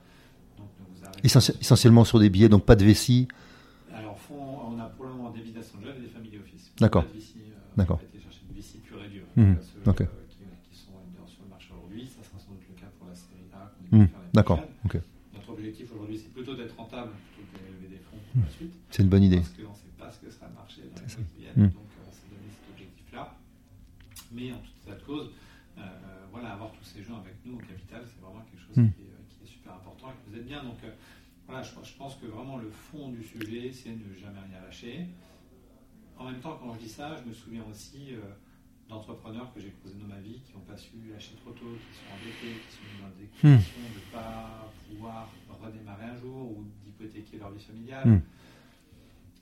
[0.58, 3.28] Donc, nous Essentiellement sur des billets, donc pas de vessie
[3.94, 6.72] Alors, on a pour le moment des business angels et des family office.
[6.80, 7.06] D'accord.
[7.76, 8.00] D'accord.
[8.02, 9.27] été chercher une vessie pure et dure.
[9.38, 9.54] Mmh.
[9.62, 10.04] Ceux, okay.
[10.04, 10.98] euh, qui, qui, sont
[11.28, 13.98] sur le marché aujourd'hui, ça sera sans doute le cas pour la série A qu'on
[13.98, 14.10] mmh.
[14.34, 14.64] D'accord.
[14.86, 14.98] Okay.
[15.32, 18.50] Notre objectif aujourd'hui, c'est plutôt d'être rentable plutôt que de lever des fonds pour la
[18.50, 18.74] suite.
[18.90, 19.38] C'est une bonne idée.
[19.38, 21.70] Parce qu'on ne sait pas ce que sera le marché dans les qui viennent.
[21.70, 23.38] Donc, on s'est donné cet objectif-là.
[24.32, 25.30] Mais en toute état de cause,
[25.78, 25.82] euh,
[26.32, 29.22] voilà, avoir tous ces gens avec nous au capital, c'est vraiment quelque chose qui, est,
[29.38, 30.64] qui, est, super important et que vous êtes bien.
[30.66, 30.90] Donc, euh,
[31.46, 35.06] voilà, je, je, pense que vraiment le fond du sujet, c'est ne jamais rien lâcher
[36.20, 38.22] en même temps, quand je dis ça, je me souviens aussi euh,
[38.90, 41.98] d'entrepreneurs que j'ai croisés dans ma vie qui n'ont pas su lâcher trop tôt, qui
[41.98, 43.56] sont endettés, qui sont dans des Hmm.
[43.58, 45.30] conditions de ne pas pouvoir
[45.62, 48.08] redémarrer un jour ou d'hypothéquer leur vie familiale.
[48.08, 48.22] Hmm.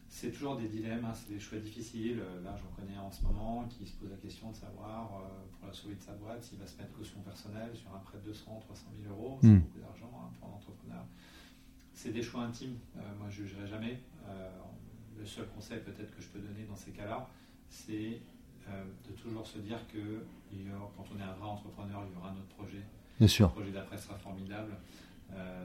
[0.08, 2.20] C'est toujours des dilemmes, hein, c'est des choix difficiles.
[2.22, 5.12] Euh, Là, j'en connais un en ce moment qui se pose la question de savoir,
[5.14, 5.28] euh,
[5.60, 8.18] pour la survie de sa boîte, s'il va se mettre caution personnelle sur un prêt
[8.20, 9.38] de 200, 300 000 euros.
[9.42, 9.60] C'est Hmm.
[9.60, 11.04] beaucoup d'argent hein, pour un entrepreneur.
[11.94, 12.78] C'est des choix intimes.
[12.96, 14.00] Euh, moi, je ne jugerai jamais.
[14.28, 14.50] Euh,
[15.20, 17.30] le seul conseil peut-être que je peux donner dans ces cas-là,
[17.70, 18.22] c'est
[18.68, 20.00] de toujours se dire que
[20.54, 22.78] il y aura- quand on est un vrai entrepreneur, il y aura un autre projet.
[23.20, 23.50] Bien Le sûr.
[23.52, 24.72] projet d'après sera formidable.
[25.34, 25.64] Euh,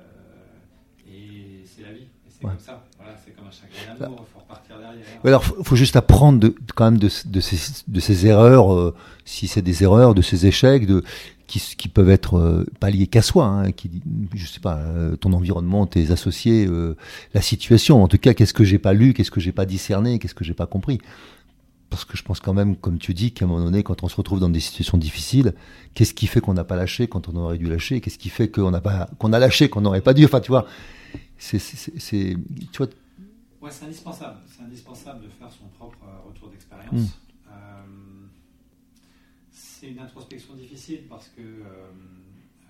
[1.08, 2.02] et c'est la vie.
[2.02, 2.50] Et c'est Ouais.
[2.52, 2.84] comme ça.
[2.98, 4.26] Voilà, c'est comme un chagrin d'amour.
[4.28, 5.04] Il faut repartir derrière.
[5.24, 8.72] Ouais, Alors, faut, faut juste apprendre de, quand même de, de, ces, de ces erreurs,
[8.72, 11.02] euh, si c'est des erreurs, de ces échecs, de,
[11.46, 13.90] qui, qui peuvent être euh, pas liés qu'à soi, hein, qui,
[14.34, 16.96] je sais pas, euh, ton environnement, tes associés, euh,
[17.34, 18.02] la situation.
[18.02, 20.44] En tout cas, qu'est-ce que j'ai pas lu, qu'est-ce que j'ai pas discerné, qu'est-ce que
[20.44, 21.00] j'ai pas compris.
[21.90, 24.09] Parce que je pense quand même, comme tu dis, qu'à un moment donné, quand on
[24.09, 25.55] se retrouve dans des situations difficiles,
[25.94, 28.00] qu'est-ce qui fait qu'on n'a pas lâché quand on aurait dû lâcher?
[28.00, 30.24] Qu'est-ce qui fait qu'on n'a pas, qu'on a lâché qu'on n'aurait pas dû?
[30.24, 30.66] Enfin, tu vois,
[31.37, 31.59] c'est,
[31.98, 32.88] tu vois,
[33.61, 34.38] Ouais, c'est indispensable.
[34.46, 36.92] C'est indispensable de faire son propre euh, retour d'expérience.
[36.92, 37.07] Mm.
[37.50, 38.26] Euh,
[39.53, 41.90] c'est une introspection difficile parce que euh,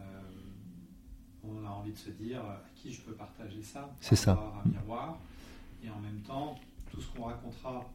[0.01, 0.03] euh,
[1.45, 3.89] on a envie de se dire à qui je peux partager ça.
[4.01, 4.33] C'est ça.
[4.65, 5.19] un miroir.
[5.85, 6.59] Et en même temps,
[6.91, 7.89] tout ce qu'on racontera,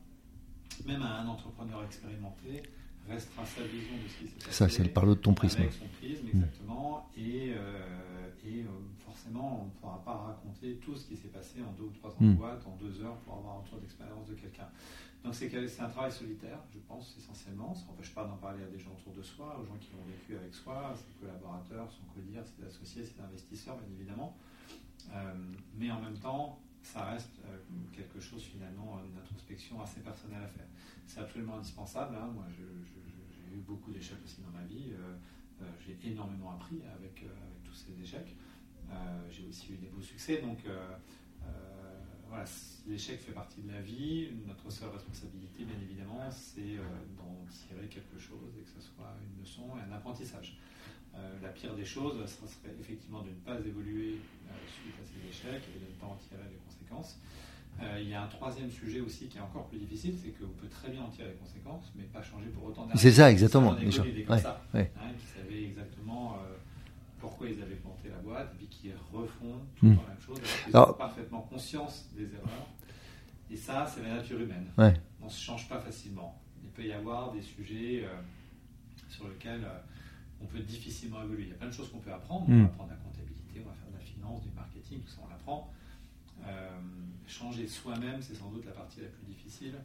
[0.86, 2.64] même à un entrepreneur expérimenté,
[3.08, 4.52] restera sa vision de ce qui s'est passé.
[4.52, 5.62] ça, c'est le parler de ton prisme.
[5.62, 7.10] Avec son prisme, exactement.
[7.16, 8.68] Et, euh, et euh,
[9.00, 12.12] forcément, on ne pourra pas raconter tout ce qui s'est passé en deux ou trois
[12.12, 12.36] ans de Mm.
[12.36, 14.68] boîte, en deux heures, pour avoir un retour d'expérience de quelqu'un.
[15.24, 15.50] Donc c'est
[15.82, 17.74] un travail solitaire, je pense, essentiellement.
[17.74, 20.06] Ça n'empêche pas d'en parler à des gens autour de soi, aux gens qui l'ont
[20.06, 24.38] vécu avec soi, ses collaborateurs, son codir, ses associés, ses investisseurs, bien évidemment.
[25.14, 25.34] Euh,
[25.78, 27.58] mais en même temps, ça reste euh,
[27.92, 30.68] quelque chose, finalement, une introspection assez personnelle à faire.
[31.08, 32.16] C'est absolument indispensable.
[32.16, 32.30] hein.
[32.34, 34.92] Moi, j'ai eu beaucoup d'échecs aussi dans ma vie.
[34.94, 35.16] Euh,
[35.62, 38.36] euh, j'ai énormément appris avec, euh, avec tous ces échecs.
[38.92, 40.42] Euh, j'ai aussi eu des beaux succès.
[40.42, 40.96] Donc, euh,
[41.44, 42.46] euh, voilà,
[42.88, 44.30] l'échec fait partie de la vie.
[44.46, 46.84] Notre seule responsabilité, bien évidemment, c'est euh,
[47.18, 50.60] d'en tirer quelque chose et que ce soit une leçon et un apprentissage.
[51.18, 54.16] Euh, la pire des choses, ça serait effectivement de ne pas évoluer
[54.48, 57.20] euh, suite à ces échecs et de ne pas en tirer les conséquences.
[57.82, 60.50] Euh, il y a un troisième sujet aussi qui est encore plus difficile, c'est qu'on
[60.54, 62.88] peut très bien en tirer les conséquences, mais pas changer pour autant.
[62.96, 63.74] C'est ça, exactement.
[63.76, 64.92] Les gens- comme ouais, ça, ouais.
[64.98, 66.56] hein, qui savaient exactement euh,
[67.20, 69.90] pourquoi ils avaient planté la boîte, et puis qui refont tout Mm.
[69.92, 72.68] le temps la même chose, alors qu'ils Alors- ont parfaitement conscience des erreurs.
[73.50, 74.68] Et ça, c'est la nature humaine.
[74.78, 74.94] Ouais.
[75.22, 76.42] On ne se change pas facilement.
[76.64, 78.10] Il peut y avoir des sujets euh,
[79.10, 79.66] sur lesquels
[80.46, 81.44] euh, on peut difficilement évoluer.
[81.44, 82.46] Il y a plein de choses qu'on peut apprendre.
[82.48, 82.60] On Mm.
[82.62, 85.30] va apprendre la comptabilité, on va faire de la finance, du marketing, tout ça, on
[85.30, 85.72] l'apprend.
[86.46, 86.80] Euh,
[87.28, 89.76] changer soi-même, c'est sans doute la partie la plus difficile.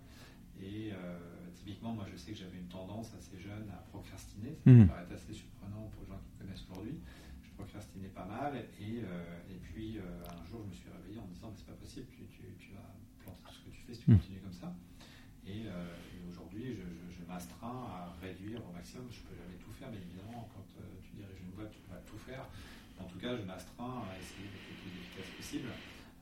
[0.62, 1.18] Et euh,
[1.54, 4.56] typiquement, moi, je sais que j'avais une tendance assez jeune à procrastiner.
[4.64, 6.98] Ça me paraît assez surprenant pour les gens qui me connaissent aujourd'hui.
[7.42, 8.56] Je procrastinais pas mal.
[8.80, 11.66] Et, euh, et puis, un jour, je me suis réveillé en me disant Mais c'est
[11.66, 12.84] pas possible, tu, tu- tu vas
[13.24, 14.18] planter tout ce que tu fais si tu Mhm.
[14.18, 14.74] continues comme ça.
[15.46, 15.70] Et, euh,
[17.40, 19.06] m'astreins à réduire au maximum.
[19.10, 20.44] Je peux jamais tout faire, bien évidemment.
[20.52, 22.44] Quand euh, tu diriges une boîte, tu peux pas tout faire.
[23.00, 25.68] En tout cas, je m'astreins à essayer d'être le plus efficace possible.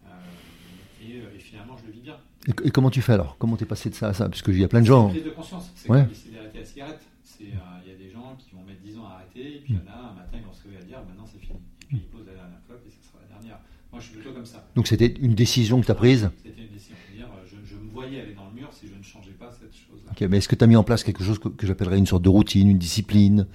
[0.06, 2.16] Euh, et, euh, et finalement, je le vis bien.
[2.46, 3.36] Et, et comment tu fais alors?
[3.38, 4.28] Comment t'es passé de ça à ça?
[4.28, 5.08] Parce qu'il y a plein de gens.
[5.10, 5.70] Prise de conscience.
[5.74, 6.06] C'est Ouais.
[6.06, 7.02] comme d'arrêter la cigarette.
[7.24, 9.60] C'est, euh, Il y a des gens qui vont mettre 10 ans à arrêter, et
[9.60, 11.38] puis il y en a un matin, ils vont se réveiller à dire maintenant c'est
[11.38, 11.58] fini.
[11.82, 13.58] Et puis ils posent la dernière clope et ça sera la dernière.
[13.92, 14.66] Moi, je suis plutôt comme ça.
[14.76, 16.30] Donc c'était une décision que tu as prise.
[16.44, 16.96] C'était une décision.
[17.06, 19.50] C'est-à-dire, euh, je, je me voyais aller dans le mur si je ne changeais pas
[19.52, 20.07] cette chose-là.
[20.18, 22.06] Ok, mais est-ce que tu as mis en place quelque chose que, que j'appellerais une
[22.06, 23.46] sorte de routine, une discipline?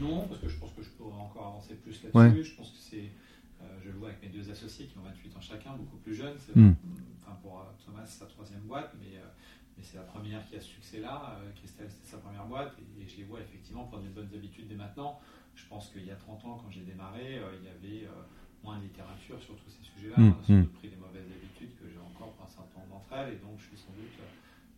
[0.00, 2.16] Non, parce que je pense que je pourrais encore avancer plus là-dessus.
[2.16, 2.44] Ouais.
[2.44, 3.10] Je pense que c'est.
[3.60, 6.14] euh, je le vois avec mes deux associés qui ont 28 ans chacun, beaucoup plus
[6.14, 6.36] jeunes.
[6.54, 6.74] Hmm.
[7.18, 9.26] Enfin, pour euh, Thomas, c'est sa troisième boîte, mais, euh,
[9.76, 11.38] mais c'est la première qui a ce succès-là.
[11.42, 12.72] Euh, Christelle, c'était sa première boîte.
[12.78, 15.18] Et, et je les vois effectivement prendre des bonnes habitudes dès maintenant.
[15.56, 18.22] Je pense qu'il y a 30 ans, quand j'ai démarré, euh, il y avait euh,
[18.62, 20.22] moins de littérature sur tous ces sujets-là.
[20.22, 20.62] Hmm, On a sans hmm.
[20.62, 23.34] doute pris des mauvaises habitudes que j'ai encore pour un certain nombre d'entre elles.
[23.34, 24.30] Et donc, je suis sans doute euh,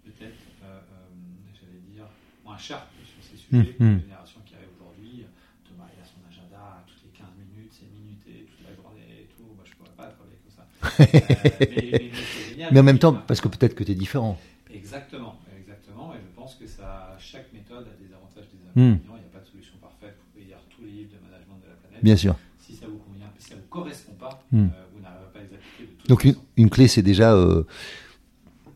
[0.05, 1.09] peut-être, euh, euh,
[1.57, 2.05] j'allais dire,
[2.45, 3.95] moins sharp sur ces sujets que Hmm, hmm.
[3.97, 5.27] la génération qui arrive aujourd'hui.
[5.69, 9.27] Thomas, il a son agenda toutes les 15 minutes, c'est minuté, toute la journée et
[9.37, 9.45] tout.
[9.55, 10.65] Moi, je pourrais pas travailler comme ça.
[10.85, 11.07] Euh,
[11.61, 12.71] mais, mais- mais c'est génial.
[12.73, 14.39] Mais en même temps, parce que peut-être que tu es différent.
[14.73, 16.15] Exactement, exactement.
[16.15, 18.95] Et je pense que ça, chaque méthode a des avantages, des Hmm.
[18.97, 19.17] inconvénients.
[19.17, 20.17] Il n'y a pas de solution parfaite.
[20.19, 22.03] Vous pouvez lire tous les livres de management de la planète.
[22.03, 22.35] Bien sûr.
[22.59, 24.67] Si ça vous convient, si ça vous correspond pas, Hmm.
[24.73, 27.33] euh, vous n'arriverez pas à les appliquer de toute Donc une, une clé, c'est déjà
[27.35, 27.65] euh,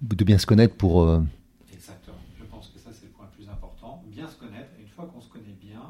[0.02, 1.02] de bien se connaître pour...
[1.02, 1.20] euh,
[1.72, 2.16] Exactement.
[2.38, 4.02] Je pense que ça, c'est le point le plus important.
[4.06, 4.70] Bien se connaître.
[4.78, 5.82] Et une fois qu'on se connaît bien,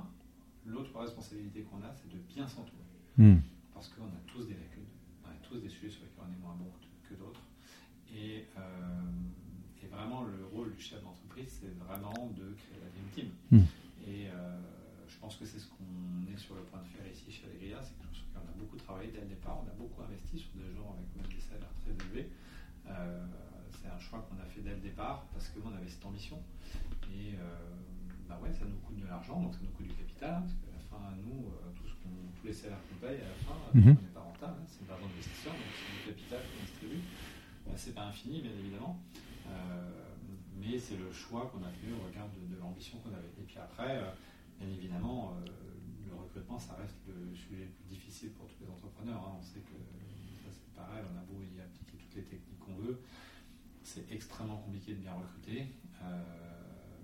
[0.79, 2.87] l'autre responsabilité qu'on a, c'est de bien s'entourer.
[3.17, 3.39] hmm.
[3.75, 4.91] Parce qu'on a tous des lacunes,
[5.25, 6.71] on a tous des sujets sur lesquels on est moins bon
[7.03, 7.43] que, que d'autres.
[8.15, 13.09] Et, euh, et vraiment le rôle du chef d'entreprise, c'est vraiment de créer la dream
[13.15, 13.29] team.
[13.51, 13.65] Mm.
[14.07, 14.59] Et euh,
[15.07, 17.79] je pense que c'est ce qu'on est sur le point de faire ici chez Allegria,
[17.83, 20.51] c'est quelque chose qu'on a beaucoup travaillé dès le départ, on a beaucoup investi sur
[20.55, 22.31] des gens avec des salaires très élevés.
[22.87, 23.27] Euh,
[23.71, 26.43] c'est un choix qu'on a fait dès le départ parce qu'on avait cette ambition.
[27.13, 27.35] Et
[28.29, 30.53] bah ouais, ça nous coûte de l'argent, donc ça nous coûte du capital, hein, parce
[30.53, 30.68] qu'à
[31.01, 33.55] la fin, nous, euh, tout ce qu'on- tous les salaires qu'on paye, à la fin,
[33.55, 33.97] euh, Mhm.
[33.99, 37.03] on n'est pas rentable, c'est de l'argent d'investisseur, donc c'est du capital qu'on distribue.
[37.69, 39.01] Euh, c'est pas infini, bien évidemment,
[40.57, 43.33] mais c'est le choix qu'on a fait au regard de, de l'ambition qu'on avait.
[43.39, 44.03] Et puis après,
[44.61, 45.35] bien évidemment,
[46.09, 49.23] le recrutement, ça reste le sujet le plus difficile pour tous les entrepreneurs.
[49.23, 49.37] hein.
[49.39, 49.77] On sait que
[50.45, 53.01] ça c'est pareil, on a beau y appliquer toutes les techniques qu'on veut,
[53.83, 55.69] c'est extrêmement compliqué de bien recruter.
[56.03, 56.23] euh,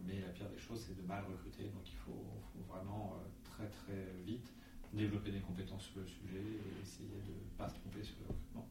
[0.06, 1.64] mais la pire des choses, c'est de mal recruter.
[1.64, 2.12] Donc il faut,
[2.52, 4.46] faut vraiment euh, très très vite
[4.92, 8.28] développer des compétences sur le sujet et essayer de ne pas se tromper sur le
[8.28, 8.66] recrutement.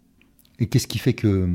[0.60, 1.50] Et qu'est-ce qui fait que.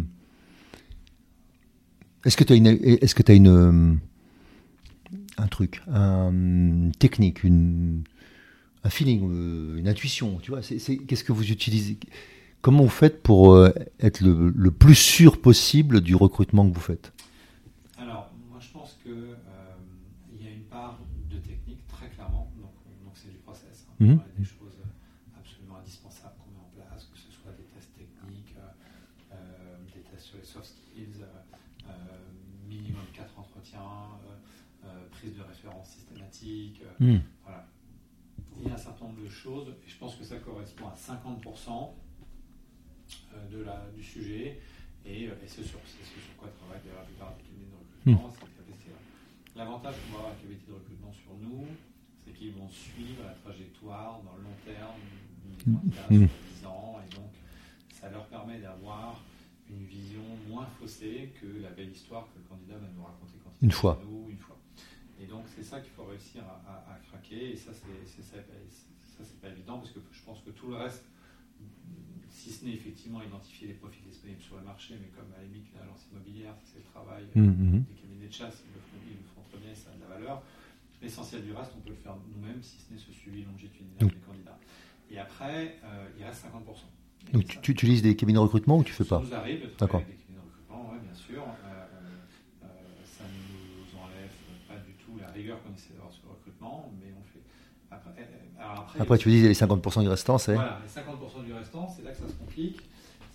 [2.24, 2.66] Est-ce que tu as une.
[2.66, 3.48] Est-ce que tu as une.
[3.48, 3.94] euh,
[5.38, 8.02] Un truc, un, une technique, une,
[8.84, 11.96] un feeling, euh, une intuition, tu vois Qu'est-ce que vous utilisez
[12.60, 16.80] Comment vous faites pour euh, être le, le plus sûr possible du recrutement que vous
[16.80, 17.12] faites
[17.96, 19.34] Alors, moi je pense que euh,
[20.34, 20.98] il y a une part
[21.30, 22.72] de technique très clairement, donc
[23.04, 23.30] donc c'est
[24.00, 24.20] Mhm.
[24.38, 24.78] Des choses
[25.36, 30.00] absolument indispensables qu'on met en place, que ce soit des tests techniques, euh, euh, des
[30.02, 31.90] tests sur les soft skills, euh,
[32.68, 33.80] minimum 4 entretiens,
[35.10, 36.80] prise de référence systématique.
[36.82, 37.66] euh, voilà.
[38.60, 40.94] Il y a un certain nombre de choses, et je pense que ça correspond à
[40.94, 41.94] 50%
[43.34, 44.60] euh, de la, du sujet,
[45.04, 48.98] et, et c'est sur, sur quoi travaille d'ailleurs la plupart des cabinets de recrutement, capacité-là.
[49.56, 51.66] L'avantage qu'on va avoir avec les cabinets de recrutement sur nous,
[52.28, 55.00] c'est qu'ils vont suivre la trajectoire dans le long terme
[55.64, 56.28] candidats Mhm.
[56.28, 57.30] sur 10 ans, et donc
[57.90, 59.20] ça leur permet d'avoir
[59.70, 63.50] une vision moins faussée que la belle histoire que le candidat va nous raconter quand
[63.60, 64.00] il Une est fois.
[64.04, 64.56] nous, une fois.
[65.20, 68.36] Et donc c'est ça qu'il faut réussir à, à- à craquer, et ça c'est ça,
[69.42, 71.04] pas évident parce que je pense que tout le reste,
[72.30, 75.44] si ce n'est effectivement identifier les profils disponibles sur le marché, mais comme à la
[75.44, 77.82] limite l'agence immobilière, c'est le travail Mhm.
[77.84, 80.00] des cabinets de chasse, ils le font, ils le font très bien, ça a de
[80.02, 80.42] la valeur.
[81.00, 84.16] L'essentiel du reste, on peut le faire nous-mêmes, si ce n'est ce suivi longitudinal des
[84.26, 84.58] candidats.
[85.10, 86.86] Et après, euh, il reste 50%.
[87.28, 89.24] Et Donc ça- tu, tu utilises des cabinets de recrutement ou tu fais ça pas
[89.24, 90.00] nous arrive de D'accord.
[90.00, 91.42] travailler avec des cabinets de recrutement, ouais, bien sûr.
[91.42, 91.86] Euh,
[92.64, 92.66] euh,
[93.04, 94.32] ça ne nous enlève
[94.68, 97.40] pas du tout la rigueur qu'on essaie d'avoir sur le recrutement, mais on fait.
[97.90, 98.10] Après,
[98.58, 100.54] alors après, Après, tu dis les 50% du restant, c'est.
[100.54, 102.80] voilà, les 50% du restant, c'est là que ça se complique.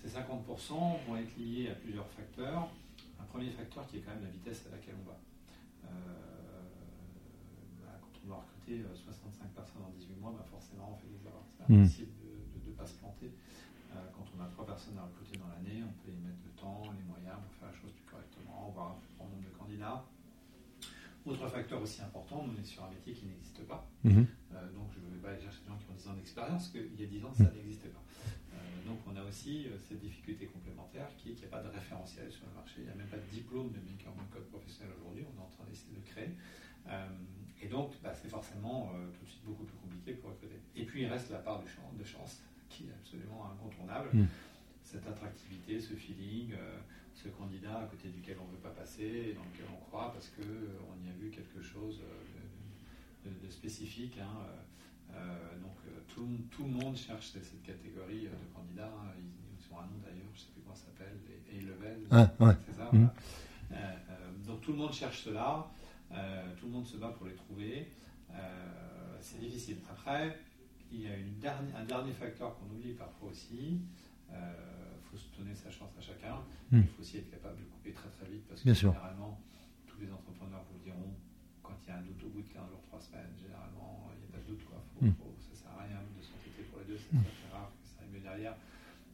[0.04, 2.68] Ces 50% vont être liés à plusieurs facteurs.
[3.20, 5.16] Un premier facteur qui est quand même la vitesse à laquelle on va.
[5.86, 5.88] Euh,
[7.82, 11.08] bah, quand on doit recruter euh, 65 personnes en 18 mois, bah forcément on fait
[11.08, 11.44] des erreurs.
[11.48, 11.82] C'est Mm.
[11.82, 12.12] impossible
[12.64, 13.30] de ne pas se planter.
[13.92, 16.50] Euh, quand on a trois personnes à recruter dans l'année, on peut y mettre le
[16.60, 19.54] temps, les moyens pour faire la chose plus correctement, voir un plus grand nombre de
[19.56, 20.04] candidats.
[21.24, 23.88] Autre facteur aussi important, on est sur un métier qui n'existe pas.
[24.04, 24.26] Mhm.
[24.52, 26.68] Euh, donc je ne vais pas aller chercher des gens qui ont 10 ans d'expérience,
[26.68, 28.02] qu'il y a 10 ans, ça n'existait pas.
[28.84, 31.68] Donc on a aussi euh, cette difficulté complémentaire qui est qu'il n'y a pas de
[31.68, 34.46] référentiel sur le marché, il n'y a même pas de diplôme de maker en code
[34.48, 36.30] professionnel aujourd'hui, on est en train d'essayer de le créer.
[36.88, 37.08] Euh,
[37.62, 40.60] et donc bah, c'est forcément euh, tout de suite beaucoup plus compliqué pour recruter.
[40.76, 44.10] Et puis il reste la part de chance, de chance qui est absolument incontournable.
[44.12, 44.26] Mm.
[44.82, 46.78] Cette attractivité, ce feeling, euh,
[47.14, 50.12] ce candidat à côté duquel on ne veut pas passer et dans lequel on croit
[50.12, 54.18] parce qu'on y a vu quelque chose euh, de, spécifique.
[54.18, 54.46] hein,
[55.62, 58.90] donc euh, tout, tout le monde cherche cette, catégorie euh, de candidats.
[59.18, 59.24] Ils,
[59.60, 62.06] ils ont un nom d'ailleurs, je ne sais plus comment ça s'appelle, les A-level.
[62.10, 62.54] Ouais, ouais.
[62.66, 63.00] C'est ça, Mhm.
[63.00, 63.14] voilà.
[63.72, 65.66] Euh, euh, donc tout le monde cherche cela,
[66.12, 67.88] euh, tout le monde se bat pour les trouver.
[68.30, 69.78] Euh, c'est difficile.
[69.90, 70.38] Après,
[70.92, 71.34] il y a une
[71.76, 73.80] un dernier facteur qu'on oublie parfois aussi.
[74.30, 76.36] Il faut se donner sa chance à chacun.
[76.70, 76.80] Mhm.
[76.82, 78.92] Il faut aussi être capable de couper très très vite parce que Bien sûr.
[78.92, 79.40] généralement,
[79.86, 81.14] tous les entrepreneurs vous le diront,
[81.62, 84.10] quand il y a un doute au bout de 15 jours, 3 semaines, généralement,
[85.00, 85.10] Mm.
[85.18, 88.02] faut- ça sert à rien de s'entêter pour les deux, c'est très, rare que ça
[88.12, 88.54] mieux derrière.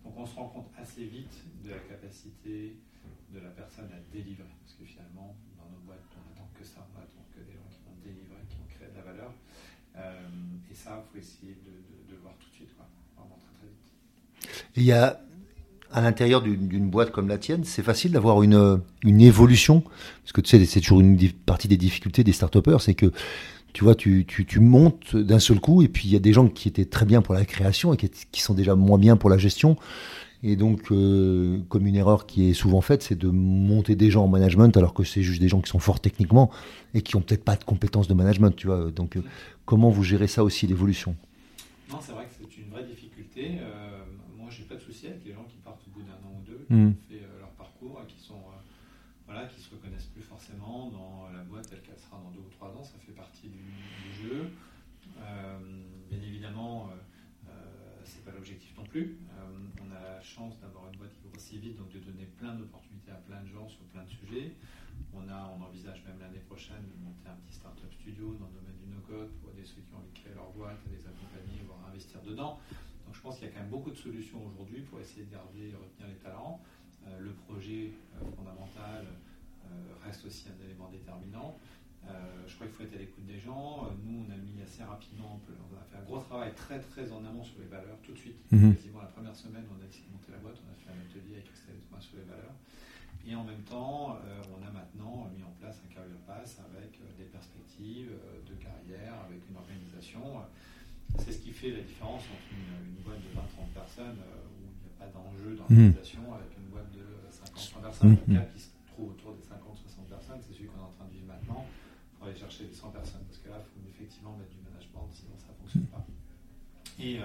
[0.04, 1.32] Donc on se rend compte assez vite
[1.64, 2.76] de la capacité
[3.34, 4.48] de la personne à délivrer.
[4.64, 7.68] Parce que finalement, dans nos boîtes, on n'attend que ça, on attend que des gens
[7.70, 9.30] qui vont délivrer, qui vont créer de la valeur.
[9.96, 12.86] Euh, et ça, il faut essayer de, de- de le voir tout de suite, quoi.
[13.16, 14.64] vraiment très très vite.
[14.76, 15.20] Il y a
[15.92, 19.80] à l'intérieur d'une boîte comme la tienne, c'est facile d'avoir une, une évolution?
[20.22, 23.12] Parce que tu sais, c'est toujours une partie des difficultés des start c'est que
[23.72, 26.32] tu vois, tu, tu, tu montes d'un seul coup, et puis il y a des
[26.32, 29.16] gens qui étaient très bien pour la création et qui, qui sont déjà moins bien
[29.16, 29.76] pour la gestion.
[30.42, 34.24] Et donc, euh, comme une erreur qui est souvent faite, c'est de monter des gens
[34.24, 36.50] en management alors que c'est juste des gens qui sont forts techniquement
[36.94, 38.90] et qui ont peut-être pas de compétences de management, tu vois.
[38.90, 39.22] Donc, euh,
[39.66, 41.14] comment vous gérez ça aussi, l'évolution?
[41.90, 43.58] Non, c'est vrai que c'est une vraie difficulté.
[43.60, 44.00] Euh,
[44.38, 46.42] moi, j'ai pas de souci avec les gens qui partent au bout d'un an ou
[46.50, 46.94] deux.
[58.90, 59.16] Plus.
[59.80, 63.12] on a la chance d'avoir une boîte qui grossit vite, donc de donner plein d'opportunités
[63.12, 64.56] à plein de gens sur plein de sujets.
[65.14, 68.58] On, a, on envisage même l'année prochaine de monter un petit startup studio dans le
[68.58, 71.62] domaine du no-code pour aider ceux qui ont envie de créer leur boîte, les accompagner,
[71.66, 72.58] voire investir dedans.
[73.06, 75.30] Donc je pense qu'il y a quand même beaucoup de solutions aujourd'hui pour essayer de
[75.30, 76.60] garder et retenir les talents.
[77.06, 79.68] Euh, le projet euh, fondamental euh,
[80.04, 81.56] reste aussi un élément déterminant.
[82.06, 83.88] Je crois qu'il faut être à l'écoute des gens.
[84.04, 87.24] nous, on a mis assez rapidement, on a fait un gros travail très très en
[87.24, 88.40] amont sur les valeurs tout de suite.
[88.50, 88.74] Mhm.
[88.74, 91.00] Quasiment la première semaine, on a décidé de monter la boîte, on a fait un
[91.00, 92.56] atelier avec Christelle Thomas sur les valeurs.
[93.26, 94.16] Et en même temps,
[94.48, 98.10] on a maintenant mis en place un career pass avec des perspectives
[98.48, 100.40] de carrière, avec une organisation.
[101.18, 104.88] C'est ce qui fait la différence entre une, boîte de 20-30 personnes où il n'y
[104.88, 108.16] a pas d'enjeu d'organisation avec une boîte de 50-100 personnes.
[108.16, 111.12] Cas qui se trouve autour des 50-60 personnes, c'est celui qu'on est en train de
[111.12, 111.66] vivre maintenant
[112.16, 113.24] pour aller chercher les 100 personnes.
[113.28, 116.04] Parce que là, il faut effectivement mettre du management, sinon ça ne fonctionne pas.
[117.00, 117.18] Et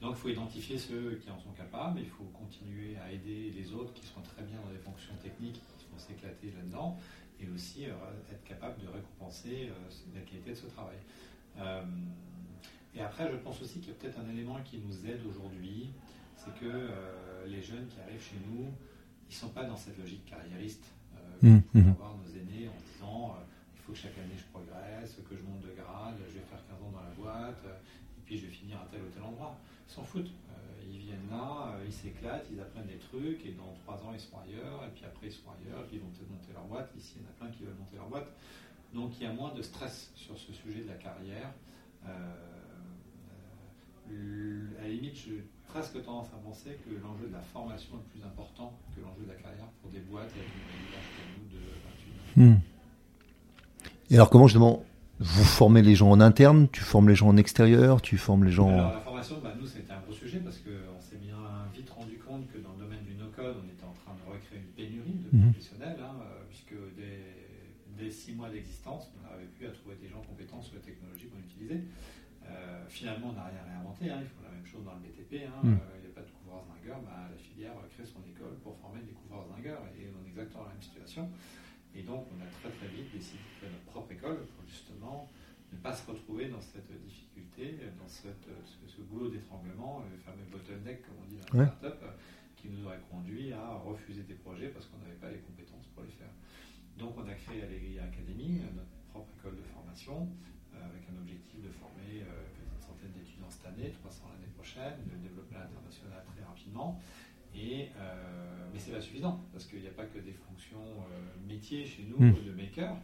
[0.00, 3.72] donc, il faut identifier ceux qui en sont capables, il faut continuer à aider les
[3.72, 6.98] autres qui sont très bien dans des fonctions techniques, qui vont s'éclater là-dedans,
[7.40, 9.70] et aussi être capable de récompenser
[10.14, 10.98] la qualité de ce travail.
[12.96, 15.90] Et après, je pense aussi qu'il y a peut-être un élément qui nous aide aujourd'hui,
[16.36, 18.66] c'est que euh, les jeunes qui arrivent chez nous,
[19.28, 20.84] ils ne sont pas dans cette logique carriériste.
[21.14, 21.90] Euh, mmh, mmh.
[21.90, 23.44] avoir nos aînés en disant euh,
[23.74, 26.62] il faut que chaque année je progresse, que je monte de grade, je vais faire
[26.68, 27.64] 15 ans dans la boîte,
[28.24, 29.56] puis je vais finir à tel ou tel endroit.
[29.88, 30.32] Ils s'en foutent.
[30.90, 34.38] ils viennent là, ils s'éclatent, ils apprennent des trucs, et dans 3 ans ils seront
[34.40, 36.90] ailleurs, et puis après ils seront ailleurs, puis ils vont monter leur boîte.
[36.96, 38.28] Ici, il y en a plein qui veulent monter leur boîte.
[38.92, 41.50] Donc il y a moins de stress sur ce sujet de la carrière
[44.78, 48.24] à la limite, j'ai presque tendance à penser que l'enjeu de la formation est plus
[48.24, 50.48] important que l'enjeu de la carrière pour des boîtes avec
[51.38, 51.64] une de
[52.36, 52.54] 28 ans.
[52.54, 52.60] Hmm.
[54.10, 54.84] Et alors, comment justement
[55.20, 58.52] vous formez les gens en interne Tu formes les gens en extérieur Tu formes les
[58.52, 58.68] gens.
[58.68, 61.36] Alors, la formation, bah, nous, c'était un gros sujet parce qu'on s'est bien
[61.74, 64.58] vite rendu compte que dans le domaine du no-code, on était en train de recréer
[64.58, 65.52] une pénurie de hmm.
[65.52, 66.14] professionnels, hein,
[66.48, 67.22] puisque dès,
[67.96, 71.28] dès, six mois d'existence, on n'avait plus à trouver des gens compétents sur les technologies
[71.28, 71.84] qu'on utilisait.
[72.44, 74.10] Euh, finalement, on n'a rien réinventé.
[74.10, 74.20] Hein.
[74.20, 75.46] Ils font la même chose dans le BTP.
[75.48, 75.62] Hein.
[75.62, 75.78] Mm.
[75.80, 77.00] Euh, il n'y a pas de couvreurs zingueurs.
[77.00, 79.82] Bah, la filière crée son école pour former des couvreurs zingueurs.
[79.96, 81.30] Et on est exactement dans la même situation.
[81.96, 85.30] Et donc, on a très très vite décidé de créer notre propre école pour justement
[85.72, 88.48] ne pas se retrouver dans cette difficulté, dans cette,
[88.86, 92.04] ce, boulot d'étranglement, le fameux bottleneck, comme on dit dans la startup,
[92.56, 96.02] qui nous aurait conduit à refuser des projets parce qu'on n'avait pas les compétences pour
[96.02, 96.30] les faire.
[96.98, 100.28] Donc, on a créé Allegria Academy, notre propre école de formation,
[100.74, 104.98] euh, avec un objectif de former euh, une centaine d'étudiants cette année, 300 l'année prochaine,
[105.06, 107.00] de développer l'international très rapidement.
[107.54, 110.84] Et, euh, mais ce n'est pas suffisant, parce qu'il n'y a pas que des fonctions
[111.46, 112.44] métiers chez nous, hmm.
[112.44, 112.96] de maker.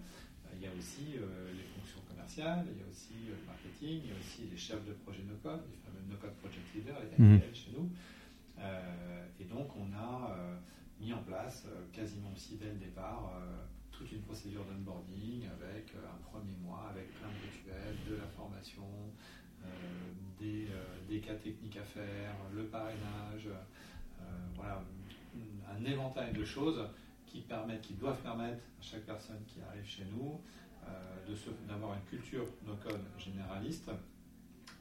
[0.57, 4.13] Il y a aussi les fonctions commerciales, il y a aussi le marketing, il y
[4.13, 7.41] a aussi les chefs de projet no-code, les fameux no-code project leaders, les hmm.
[7.55, 7.89] chez nous.
[9.39, 10.37] et donc, on a
[11.01, 13.33] mis en place, quasiment aussi dès le départ,
[14.01, 18.27] toute une procédure d'onboarding avec euh, un premier mois, avec plein de rituels, de la
[18.29, 18.89] formation,
[19.63, 19.69] euh,
[20.39, 23.49] des, euh, des, cas techniques à faire, le parrainage,
[24.55, 24.83] voilà,
[25.77, 26.83] un éventail de choses
[27.27, 30.41] qui permettent, qui doivent permettre à chaque personne qui arrive chez nous
[31.69, 33.89] d'avoir une culture no-code généraliste,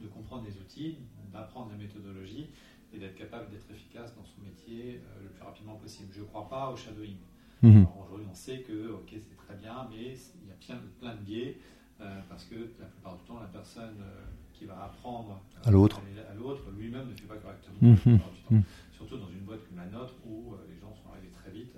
[0.02, 0.97] de comprendre les outils,
[1.32, 2.50] d'apprendre la méthodologie
[2.93, 6.10] et d'être capable d'être efficace dans son métier le plus rapidement possible.
[6.14, 7.18] Je ne crois pas au shadowing.
[7.62, 7.88] Mhm.
[8.04, 11.22] Aujourd'hui, on sait que ok, c'est très bien, mais il y a plein, plein de
[11.22, 11.58] biais
[12.00, 14.24] euh, parce que la plupart du temps, la personne euh,
[14.54, 17.78] qui va apprendre à l'autre, à l'autre lui-même ne fait pas correctement.
[17.82, 18.64] Mhm.
[19.00, 21.72] Surtout dans une boîte comme la nôtre où euh, les gens sont arrivés très vite.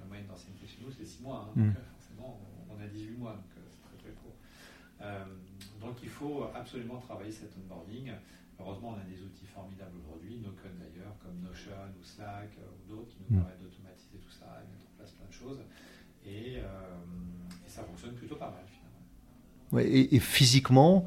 [0.00, 1.46] la moyenne d'ancienneté chez nous, c'est 6 mois.
[1.46, 4.34] Hein, donc, forcément, on, a 18 mois, donc c'est très très court.
[5.80, 8.10] donc il faut absolument travailler cet onboarding.
[8.58, 13.10] Heureusement, on a des outils formidables aujourd'hui, no d'ailleurs, comme Notion ou Slack ou d'autres
[13.10, 14.58] qui nous permettent d'automatiser tout ça
[15.14, 15.60] plein de choses.
[16.26, 16.58] Euh,
[17.66, 19.90] et, ça fonctionne plutôt pas mal finalement.
[20.12, 21.04] et, physiquement,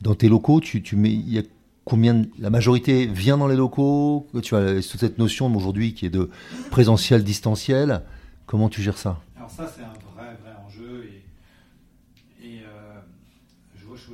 [0.00, 1.42] dans tes locaux, tu, tu mets, il y a
[1.84, 6.10] combien la majorité vient dans les locaux Tu as toute cette notion aujourd'hui qui est
[6.10, 6.30] de
[6.70, 8.02] présentiel, distanciel.
[8.46, 9.20] Comment tu gères ça?
[9.36, 11.04] Alors ça, c'est un vrai, vrai enjeu.
[12.42, 13.00] Et, euh,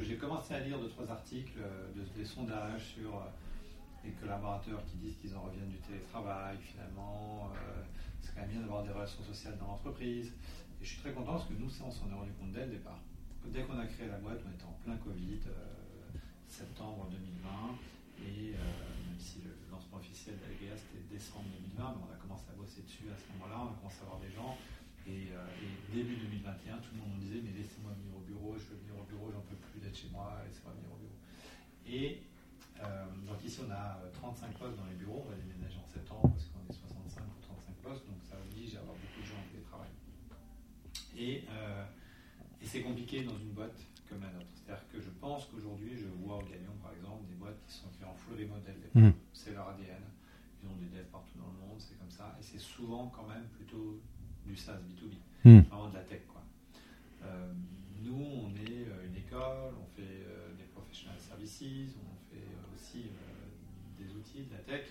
[0.02, 1.58] j'ai commencé à lire deux, trois articles,
[1.96, 7.50] de, des sondages sur euh, les collaborateurs qui disent qu'ils en reviennent du télétravail finalement
[8.46, 10.32] bien d'avoir des relations sociales dans l'entreprise.
[10.80, 12.66] Et je suis très content parce que nous, ça, on s'en est rendu compte dès
[12.66, 13.00] le départ.
[13.46, 15.50] Dès qu'on a créé la boîte, on était en plein Covid, euh,
[16.58, 17.78] septembre 2020,
[18.18, 18.58] et euh,
[19.06, 21.46] même si le lancement officiel d'Algea c'était décembre
[21.78, 24.10] 2020, mais on a commencé à bosser dessus à ce moment-là, on a commencé à
[24.10, 24.58] voir des gens,
[25.06, 25.30] Et,
[25.94, 28.98] début 2021, tout le monde me disait, mais laissez-moi venir au bureau, je veux venir
[28.98, 31.18] au bureau, j'en peux plus d'être chez moi, laissez-moi venir au bureau.
[31.86, 32.26] Et
[33.24, 36.50] donc ici, on a 35 postes dans les bureaux, on va déménager en septembre parce
[36.50, 39.48] qu'on est 65 ou 35 postes, donc ça oblige à avoir beaucoup de gens en
[39.48, 39.94] télétravail.
[41.16, 41.46] Et
[42.66, 44.24] c'est compliqué dans une boîte comme.
[44.54, 47.88] C'est-à-dire que je pense qu'aujourd'hui, je vois au Gagnon, par exemple, des boîtes qui sont
[47.96, 50.02] créées en full remote dès le C'est leur ADN.
[50.62, 52.36] Ils ont des devs partout dans le monde, c'est comme ça.
[52.40, 54.00] Et c'est souvent quand même plutôt
[54.44, 55.60] du SaaS B2B, mm.
[55.68, 56.22] vraiment de la tech.
[56.26, 56.42] Quoi.
[57.24, 57.52] Euh,
[58.02, 63.10] nous, on est euh, une école, on fait euh, des professional services, on fait aussi
[63.98, 64.86] des outils, de la tech.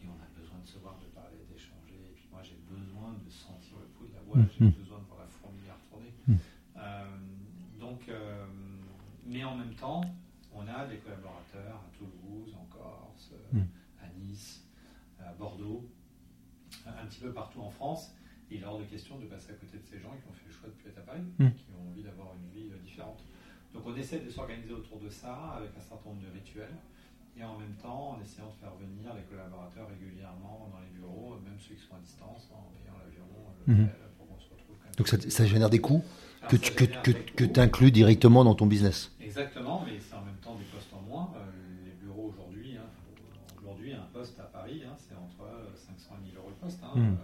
[0.00, 1.98] Et on a besoin de se voir, de parler, d'échanger.
[1.98, 4.70] Et puis moi, j'ai besoin de sentir le pouls de la boîte, j'ai mm.
[4.70, 6.14] besoin de voir la fourmilière tourner.
[6.26, 6.38] Mm.
[7.80, 8.08] donc,
[9.26, 10.00] mais en même temps,
[10.52, 13.32] on a des collaborateurs à Toulouse, en Corse,
[14.02, 14.64] à Nice,
[15.20, 15.88] à Bordeaux,
[16.86, 18.14] un petit peu partout en France.
[18.50, 20.32] Et il est hors de question de passer à côté de ces gens qui ont
[20.32, 21.50] fait le choix de plus être à Paris, mm.
[21.50, 23.22] qui ont envie d'avoir une vie différente.
[23.74, 26.74] Donc on essaie de s'organiser autour de ça avec un certain nombre de rituels
[27.36, 31.38] et en même temps en essayant de faire venir les collaborateurs régulièrement dans les bureaux,
[31.44, 33.24] même ceux qui sont à distance, en payant l'avion,
[33.66, 34.94] l'hôtel, pour qu'on se retrouve quand même.
[34.96, 36.02] Donc ça, ça génère des coûts?
[36.48, 40.36] Que tu que, que, que inclus directement dans ton business Exactement, mais c'est en même
[40.42, 41.32] temps des postes en moins.
[41.36, 41.40] Euh,
[41.84, 42.88] les bureaux aujourd'hui, hein,
[43.60, 45.46] aujourd'hui un poste à Paris, hein, c'est entre
[45.76, 46.80] 500 et 1000 euros le poste.
[46.82, 47.16] Hein, mm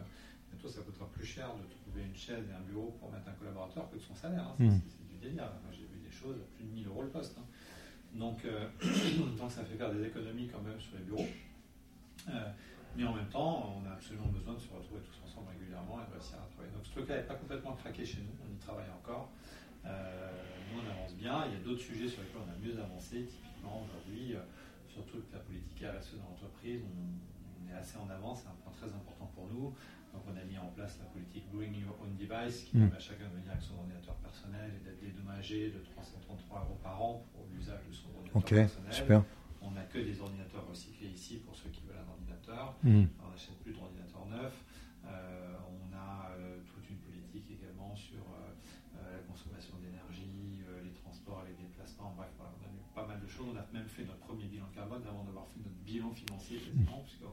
[0.69, 3.91] ça coûtera plus cher de trouver une chaise et un bureau pour mettre un collaborateur
[3.91, 4.49] que de son salaire.
[4.49, 4.57] Hein.
[4.59, 4.79] Hmm.
[4.89, 5.51] C'est du délire.
[5.63, 7.37] Moi, j'ai vu des choses à plus de 1000 euros le poste.
[7.39, 7.45] Hein.
[8.15, 8.69] Donc, euh,
[9.39, 11.29] donc, ça fait faire des économies quand même sur les bureaux.
[12.31, 12.51] Euh,
[12.97, 16.07] mais en même temps, on a absolument besoin de se retrouver tous ensemble régulièrement et
[16.07, 16.73] de réussir à travailler.
[16.73, 19.31] Donc ce truc-là n'est pas complètement craqué chez nous, on y travaille encore.
[19.85, 20.33] Euh,
[20.73, 21.45] nous, on avance bien.
[21.47, 23.27] Il y a d'autres sujets sur lesquels on a mieux avancé.
[23.27, 24.35] Typiquement, aujourd'hui,
[24.89, 28.59] surtout que la politique RSE dans l'entreprise, on, on, est assez en avance, c'est un
[28.63, 29.75] point très important pour nous.
[30.15, 32.81] Donc on a mis en place la politique Bring Your Own Device qui mm.
[32.87, 36.79] permet à chacun de venir avec son ordinateur personnel et d'être dédommagé de 333 euros
[36.83, 38.93] par an pour l'usage de son ordinateur okay, personnel.
[38.93, 39.25] Super.
[39.61, 41.83] On n'a que des ordinateurs recyclés ici pour ceux qui
[42.47, 42.75] veulent un ordinateur.
[42.83, 43.07] Mm.
[43.23, 44.61] On n'achète plus d'ordinateurs neufs.
[45.05, 51.45] Euh, on a euh, toute une politique également sur euh, la consommation d'énergie, les transports,
[51.45, 52.15] les déplacements.
[52.17, 53.47] Bref, on a eu pas mal de choses.
[53.53, 57.05] On a même fait notre premier bilan carbone avant d'avoir fait notre bilan financier quasiment,
[57.05, 57.29] puisque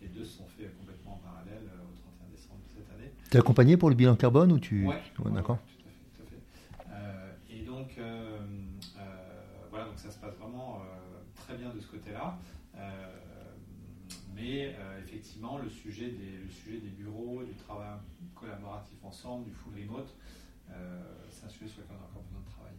[0.00, 2.00] les deux se sont faits complètement en parallèle au
[3.30, 4.86] tu es accompagné pour le bilan carbone ou tu...
[4.86, 4.94] Oui,
[5.32, 5.56] d'accord.
[5.56, 5.79] À fait.
[14.50, 14.74] Mais
[15.04, 17.88] effectivement, le sujet, des, le sujet des bureaux, du travail
[18.34, 20.14] collaboratif ensemble, du full remote,
[21.30, 22.76] c'est un sujet sur lequel on a encore besoin de travailler.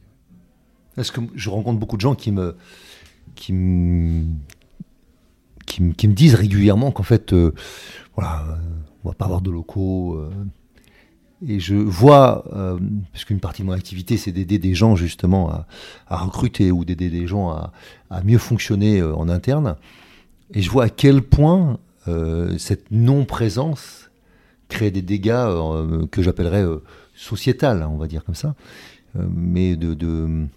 [0.95, 2.55] Parce que je rencontre beaucoup de gens qui me,
[3.35, 4.25] qui me,
[5.65, 7.33] qui me, qui me disent régulièrement qu'en fait,
[8.15, 8.59] voilà
[9.03, 10.15] on va pas avoir de locaux.
[10.15, 10.29] Euh.
[11.47, 12.79] et je vois, euh,
[13.11, 15.51] parce qu'une partie de mon activité, c'est d'aider des gens justement
[16.07, 19.75] à, recruter ou d'aider des gens à, mieux fonctionner euh, en interne.
[20.53, 21.79] Et je vois à quel point
[22.57, 24.09] cette non-présence
[24.67, 25.45] crée des dégâts
[26.11, 26.65] que j'appellerais
[27.15, 28.55] sociétal, on va dire comme ça,
[29.15, 30.47] mais de,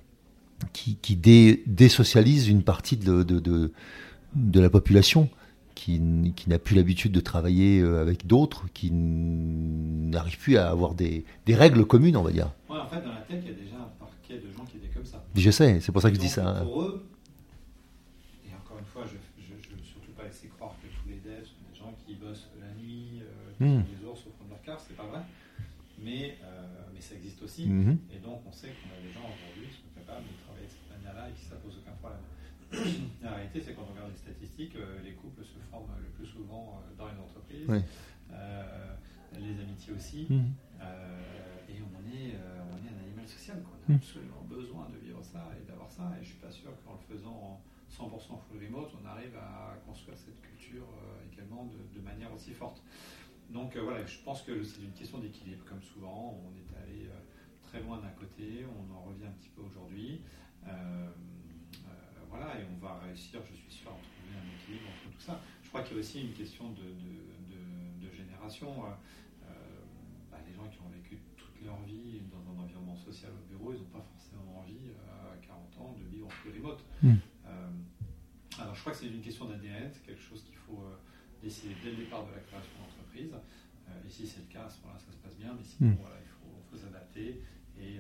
[0.73, 3.73] qui, qui désocialise une partie de, de,
[4.35, 5.29] de la population
[5.75, 6.01] qui,
[6.47, 11.55] n'a plus l'habitude de travailler euh, avec d'autres, qui n'arrive plus à avoir des, des,
[11.55, 12.51] règles communes, on va dire.
[12.71, 14.79] Ouais, en fait, dans la tech, il y a déjà un parquet de gens qui
[14.79, 15.23] étaient comme ça.
[15.35, 16.63] Je sais, c'est pour ça que je dis ça.
[16.63, 17.07] Pour eux,
[18.47, 21.45] et encore une fois, je ne veux surtout pas laisser croire que tous les devs
[21.45, 22.69] sont des gens qui bossent la
[23.65, 23.85] euh, hmm.
[23.89, 25.21] les ours au fond de leur car, c'est pas vrai.
[25.99, 27.67] Mais, euh, mais ça existe aussi.
[27.67, 27.97] Hmm.
[28.13, 30.73] Et donc, on sait qu'on a des gens aujourd'hui qui sont capables de travailler de
[30.73, 32.25] cette manière-là et qui ça pose aucun problème.
[33.23, 35.55] la réalité, c'est quand on regarde les statistiques, les couples se
[36.01, 37.85] le plus souvent euh, dans les entreprises,
[38.33, 38.95] euh,
[39.39, 40.29] les amitiés aussi.
[40.31, 42.37] Euh, et on est,
[42.71, 43.63] on est un animal social.
[43.65, 46.13] On a absolument besoin de vivre ça et d'avoir ça.
[46.21, 47.61] Et je suis pas sûr qu'en le faisant en
[47.91, 50.87] 100% full remote, on arrive à construire cette culture
[51.33, 52.83] également de, manière aussi forte.
[53.51, 56.41] Donc voilà, je pense que c'est une question d'équilibre, comme souvent.
[56.45, 57.09] On est allé
[57.63, 60.21] très loin d'un côté, on en revient un petit peu aujourd'hui.
[62.29, 65.41] voilà, et on va réussir, je suis sûr, à trouver un équilibre entre tout ça
[65.75, 68.71] crois qu'il y a aussi une question de, génération.
[68.71, 68.91] Euh,
[69.43, 69.51] euh,
[70.31, 73.73] bah, les gens qui ont vécu toute leur vie dans un environnement social au bureau,
[73.73, 76.85] ils n'ont pas forcément envie euh, à 40 ans de vivre en full remote.
[77.03, 77.15] Mm.
[78.61, 80.85] alors je crois que c'est une question d'ADN, c'est quelque chose qu'il faut
[81.43, 83.04] décider dès le départ de la création d'entreprise.
[83.23, 85.97] Et si c'est le cas, à ce moment-là, ça se passe bien, mais sinon, mm.
[86.01, 87.41] voilà, il faut, s'adapter.
[87.79, 87.97] Et,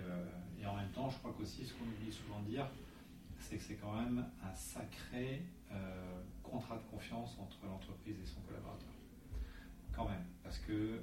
[0.60, 2.66] et, en même temps, je crois qu'aussi, ce qu'on oublie souvent de dire,
[3.38, 5.44] c'est que c'est quand même un sacré
[6.42, 8.88] contrat de confiance entre l'entreprise et son collaborateur.
[9.92, 11.00] Quand même, parce que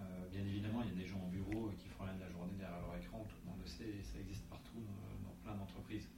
[0.00, 2.30] euh, bien évidemment, il y a des gens au bureau qui font rien de la
[2.30, 4.82] journée derrière leur écran, tout le monde le sait, et ça existe partout
[5.22, 6.08] dans plein d'entreprises.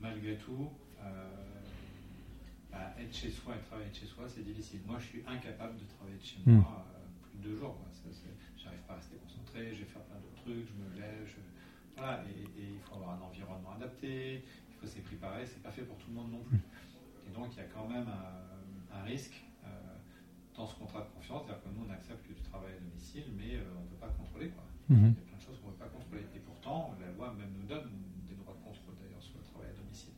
[0.00, 0.70] Malgré tout,
[2.70, 4.80] bah, être chez soi et travailler de chez soi, c'est difficile.
[4.86, 6.60] Moi, je suis incapable de travailler de chez Hmm.
[6.60, 6.86] moi
[7.28, 7.76] plus de deux jours.
[8.56, 11.26] J'arrive pas à rester concentré, je vais faire plein d'autres trucs, je me lève.
[11.26, 11.40] je-
[11.96, 15.70] Voilà, et, et il faut avoir un environnement adapté, il faut s'y préparer, c'est pas
[15.70, 16.60] fait pour tout le monde non plus.
[17.28, 19.68] Et donc, il y a quand même un, un risque euh,
[20.56, 23.24] dans ce contrat de confiance, c'est-à-dire que nous, on accepte que tu travailles à domicile,
[23.36, 24.48] mais euh, on ne peut pas contrôler.
[24.48, 24.64] Quoi.
[24.88, 25.12] Mhm.
[25.12, 26.24] Il y a plein de choses qu'on ne peut pas contrôler.
[26.34, 27.90] Et pourtant, la loi même nous donne
[28.28, 30.14] des droits de contrôle d'ailleurs sur le travail à domicile.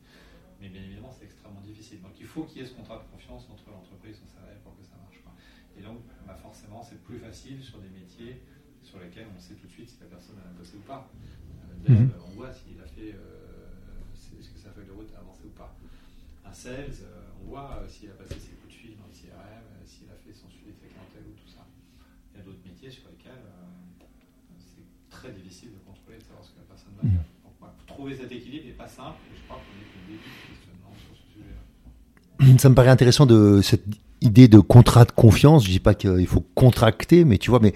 [0.60, 2.00] Mais bien évidemment, c'est extrêmement difficile.
[2.02, 4.58] Donc il faut qu'il y ait ce contrat de confiance entre l'entreprise et son salarié
[4.62, 5.20] pour que ça marche.
[5.24, 5.32] Quoi.
[5.76, 8.42] Et donc, bah, forcément, c'est plus facile sur des métiers
[8.82, 11.08] sur lesquels on sait tout de suite si la personne a bossé ou pas.
[11.88, 12.10] Euh, Mhm.
[12.26, 15.50] on voit s'il a fait, euh, est-ce que sa feuille de route a avancé ou
[15.50, 15.74] pas.
[16.44, 19.64] Un sales, euh, on voit s'il a passé ses coups de fil dans le CRM,
[19.86, 21.64] s'il a fait son suivi de sa clientèle ou tout ça.
[22.34, 23.42] Il y a d'autres métiers sur lesquels
[24.58, 27.12] c'est très difficile de contrôler, de savoir ce que la personne va Mhm.
[27.14, 27.24] faire.
[27.44, 30.30] Donc, voilà, trouver cet équilibre n'est pas simple, et je crois qu'on est au début
[30.30, 31.21] du questionnement sur ce sujet-là.
[32.58, 33.84] Ça me paraît intéressant de cette
[34.20, 35.64] idée de contrat de confiance.
[35.64, 37.74] Je dis pas qu'il faut contracter, mais tu vois, mais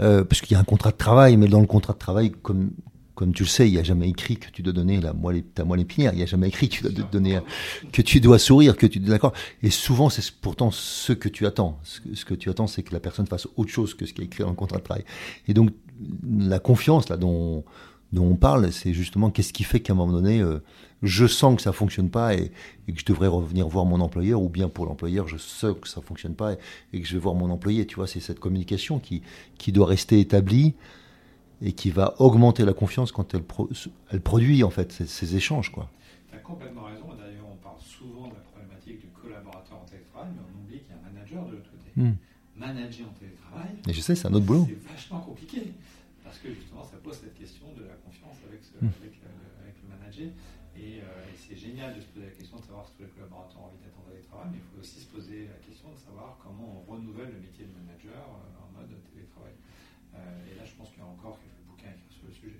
[0.00, 2.32] euh, parce qu'il y a un contrat de travail, mais dans le contrat de travail,
[2.42, 2.70] comme
[3.18, 5.42] comme tu le sais, il n'y a jamais écrit que tu dois donner la moelle,
[5.42, 6.12] ta moelle épinière.
[6.12, 7.40] Il n'y a jamais écrit que tu dois donner,
[7.92, 9.32] que tu dois sourire, d'accord.
[9.60, 11.80] Et souvent, c'est pourtant ce que tu attends.
[11.82, 14.12] Ce que, ce que tu attends, c'est que la personne fasse autre chose que ce
[14.12, 15.04] qui est écrit dans le contrat de travail.
[15.48, 15.70] Et donc,
[16.30, 17.64] la confiance là dont
[18.12, 20.60] dont on parle, c'est justement qu'est-ce qui fait qu'à un moment donné, euh,
[21.02, 22.50] je sens que ça fonctionne pas et,
[22.88, 25.86] et que je devrais revenir voir mon employeur, ou bien pour l'employeur, je sais que
[25.88, 26.58] ça fonctionne pas et,
[26.92, 27.86] et que je vais voir mon employé.
[27.86, 29.22] Tu vois, c'est cette communication qui,
[29.58, 30.74] qui doit rester établie
[31.60, 33.68] et qui va augmenter la confiance quand elle, pro-
[34.10, 35.70] elle produit en fait ces, ces échanges.
[35.70, 35.90] Quoi.
[36.30, 37.06] Tu as complètement raison.
[37.18, 40.90] D'ailleurs, on parle souvent de la problématique du collaborateur en télétravail, mais on oublie qu'il
[40.90, 41.90] y a un manager de l'autre côté.
[41.94, 42.14] Hmm.
[42.56, 44.66] Manager en télétravail, Et je sais, c'est un autre boulot.
[44.66, 45.72] c'est vachement compliqué.
[46.24, 48.90] Parce que justement, ça pose cette question de la confiance avec, ce- Hmm.
[49.02, 49.28] avec, le,
[49.62, 50.30] avec le manager.
[50.78, 51.26] Et, euh,
[51.86, 54.06] de se poser la question de savoir si tous les collaborateurs ont envie d'être en
[54.10, 57.40] télétravail, mais il faut aussi se poser la question de savoir comment on renouvelle le
[57.40, 59.54] métier de manager euh, en mode télétravail.
[60.18, 62.34] Euh, et là, je pense qu'il y a encore quelques bouquins à écrire sur le
[62.34, 62.58] sujet.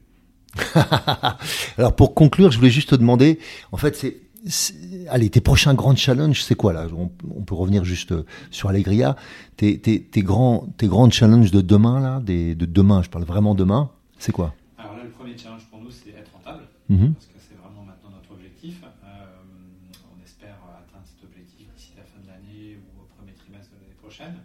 [1.79, 3.39] Alors pour conclure, je voulais juste te demander,
[3.73, 4.23] en fait, c'est,
[5.11, 6.87] allez, tes prochains grands challenges, c'est quoi là?
[6.95, 9.17] On, on peut revenir juste euh, sur Allegria.
[9.57, 13.25] Tes, tes, tes grands, tes grands challenges de demain là, des, de demain, je parle
[13.25, 14.55] vraiment demain, c'est quoi?
[14.79, 16.65] Alors là, le premier challenge pour nous, c'est être rentable.
[16.89, 17.13] Mhm.
[17.13, 18.81] parce que c'est vraiment maintenant notre objectif.
[18.83, 19.09] Euh,
[20.09, 23.81] on espère atteindre cet objectif d'ici la fin de l'année ou au premier trimestre de
[23.83, 24.37] l'année prochaine.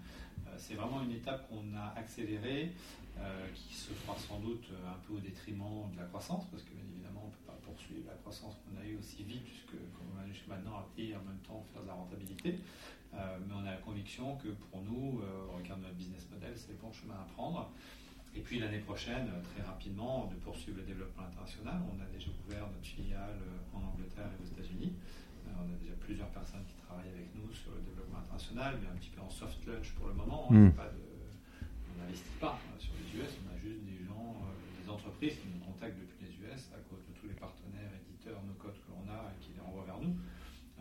[0.48, 2.72] Euh, c'est vraiment une étape qu'on a accélérée,
[3.20, 6.64] euh, qui se fera sans doute euh, un peu au détriment de la croissance, parce
[6.64, 9.44] que bien évidemment, on ne peut pas poursuivre la croissance qu'on a eue aussi vite,
[9.44, 12.60] puisque comme on a jusqu'à maintenant, et en même temps faire de la rentabilité.
[13.14, 16.54] Euh, mais on a la conviction que pour nous, au regard de notre business model,
[16.56, 17.70] c'est le bon chemin à prendre.
[18.36, 21.78] Et puis l'année prochaine, très rapidement, de poursuivre le développement international.
[21.86, 23.38] On a déjà ouvert notre filiale
[23.74, 24.94] en Angleterre et aux États-Unis.
[25.46, 28.98] On a déjà plusieurs personnes qui travaillent avec nous sur le développement international, mais un
[28.98, 30.48] petit peu en soft launch pour le moment.
[30.50, 30.66] Mm.
[30.68, 31.13] On pas de- on
[32.04, 35.48] n'investit pas euh, sur les US, on a juste des gens, euh, des entreprises qui
[35.48, 38.92] nous contactent depuis les US à cause de tous les partenaires, éditeurs, nos codes que
[38.92, 40.16] l'on a et qui les renvoient vers nous.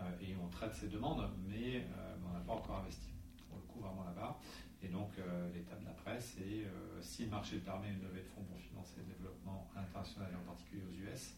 [0.00, 1.86] Euh, et on traite ces demandes, mais
[2.26, 3.12] on n'a pas encore investi
[3.48, 4.38] pour le coup vraiment là-bas.
[4.82, 5.12] Et donc
[5.54, 6.66] l'étape d'après, c'est
[7.00, 10.42] si le marché permet, une levée de fonds pour financer le développement international et en
[10.42, 11.36] particulier aux US.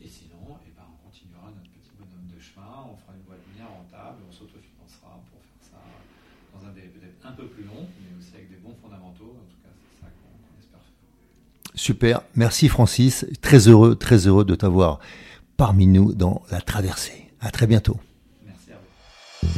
[0.00, 3.46] Et sinon, eh ben, on continuera notre petit bonhomme de chemin, on fera une boîte
[3.54, 5.78] bien rentable, on s'autofinancera pour faire ça
[6.52, 7.86] dans un délai peut-être un peu plus long,
[8.22, 9.36] aussi avec des bons fondamentaux.
[9.36, 11.74] En tout cas, c'est ça qu'on qu'on espère faire.
[11.74, 15.00] Super, merci Francis, très heureux, très heureux de t'avoir
[15.56, 17.28] parmi nous dans la traversée.
[17.40, 17.98] À très bientôt.
[18.46, 18.76] Merci à
[19.42, 19.48] vous.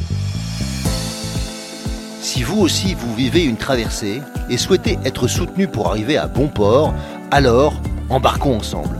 [2.21, 6.47] Si vous aussi vous vivez une traversée et souhaitez être soutenu pour arriver à bon
[6.47, 6.93] port,
[7.29, 8.97] alors embarquons ensemble.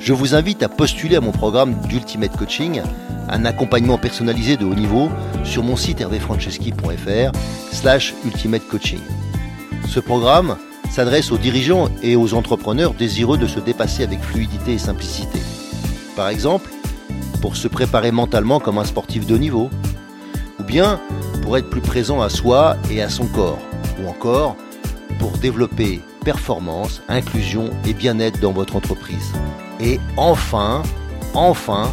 [0.00, 2.82] Je vous invite à postuler à mon programme d'Ultimate Coaching,
[3.28, 5.10] un accompagnement personnalisé de haut niveau
[5.44, 7.32] sur mon site hervéfranceschi.fr
[7.72, 9.00] slash ultimate coaching.
[9.88, 10.56] Ce programme
[10.90, 15.40] s'adresse aux dirigeants et aux entrepreneurs désireux de se dépasser avec fluidité et simplicité.
[16.16, 16.70] Par exemple,
[17.40, 19.70] pour se préparer mentalement comme un sportif de haut niveau,
[20.58, 21.00] ou bien
[21.42, 23.58] pour être plus présent à soi et à son corps,
[24.00, 24.56] ou encore
[25.18, 29.32] pour développer performance, inclusion et bien-être dans votre entreprise.
[29.80, 30.82] Et enfin,
[31.34, 31.92] enfin,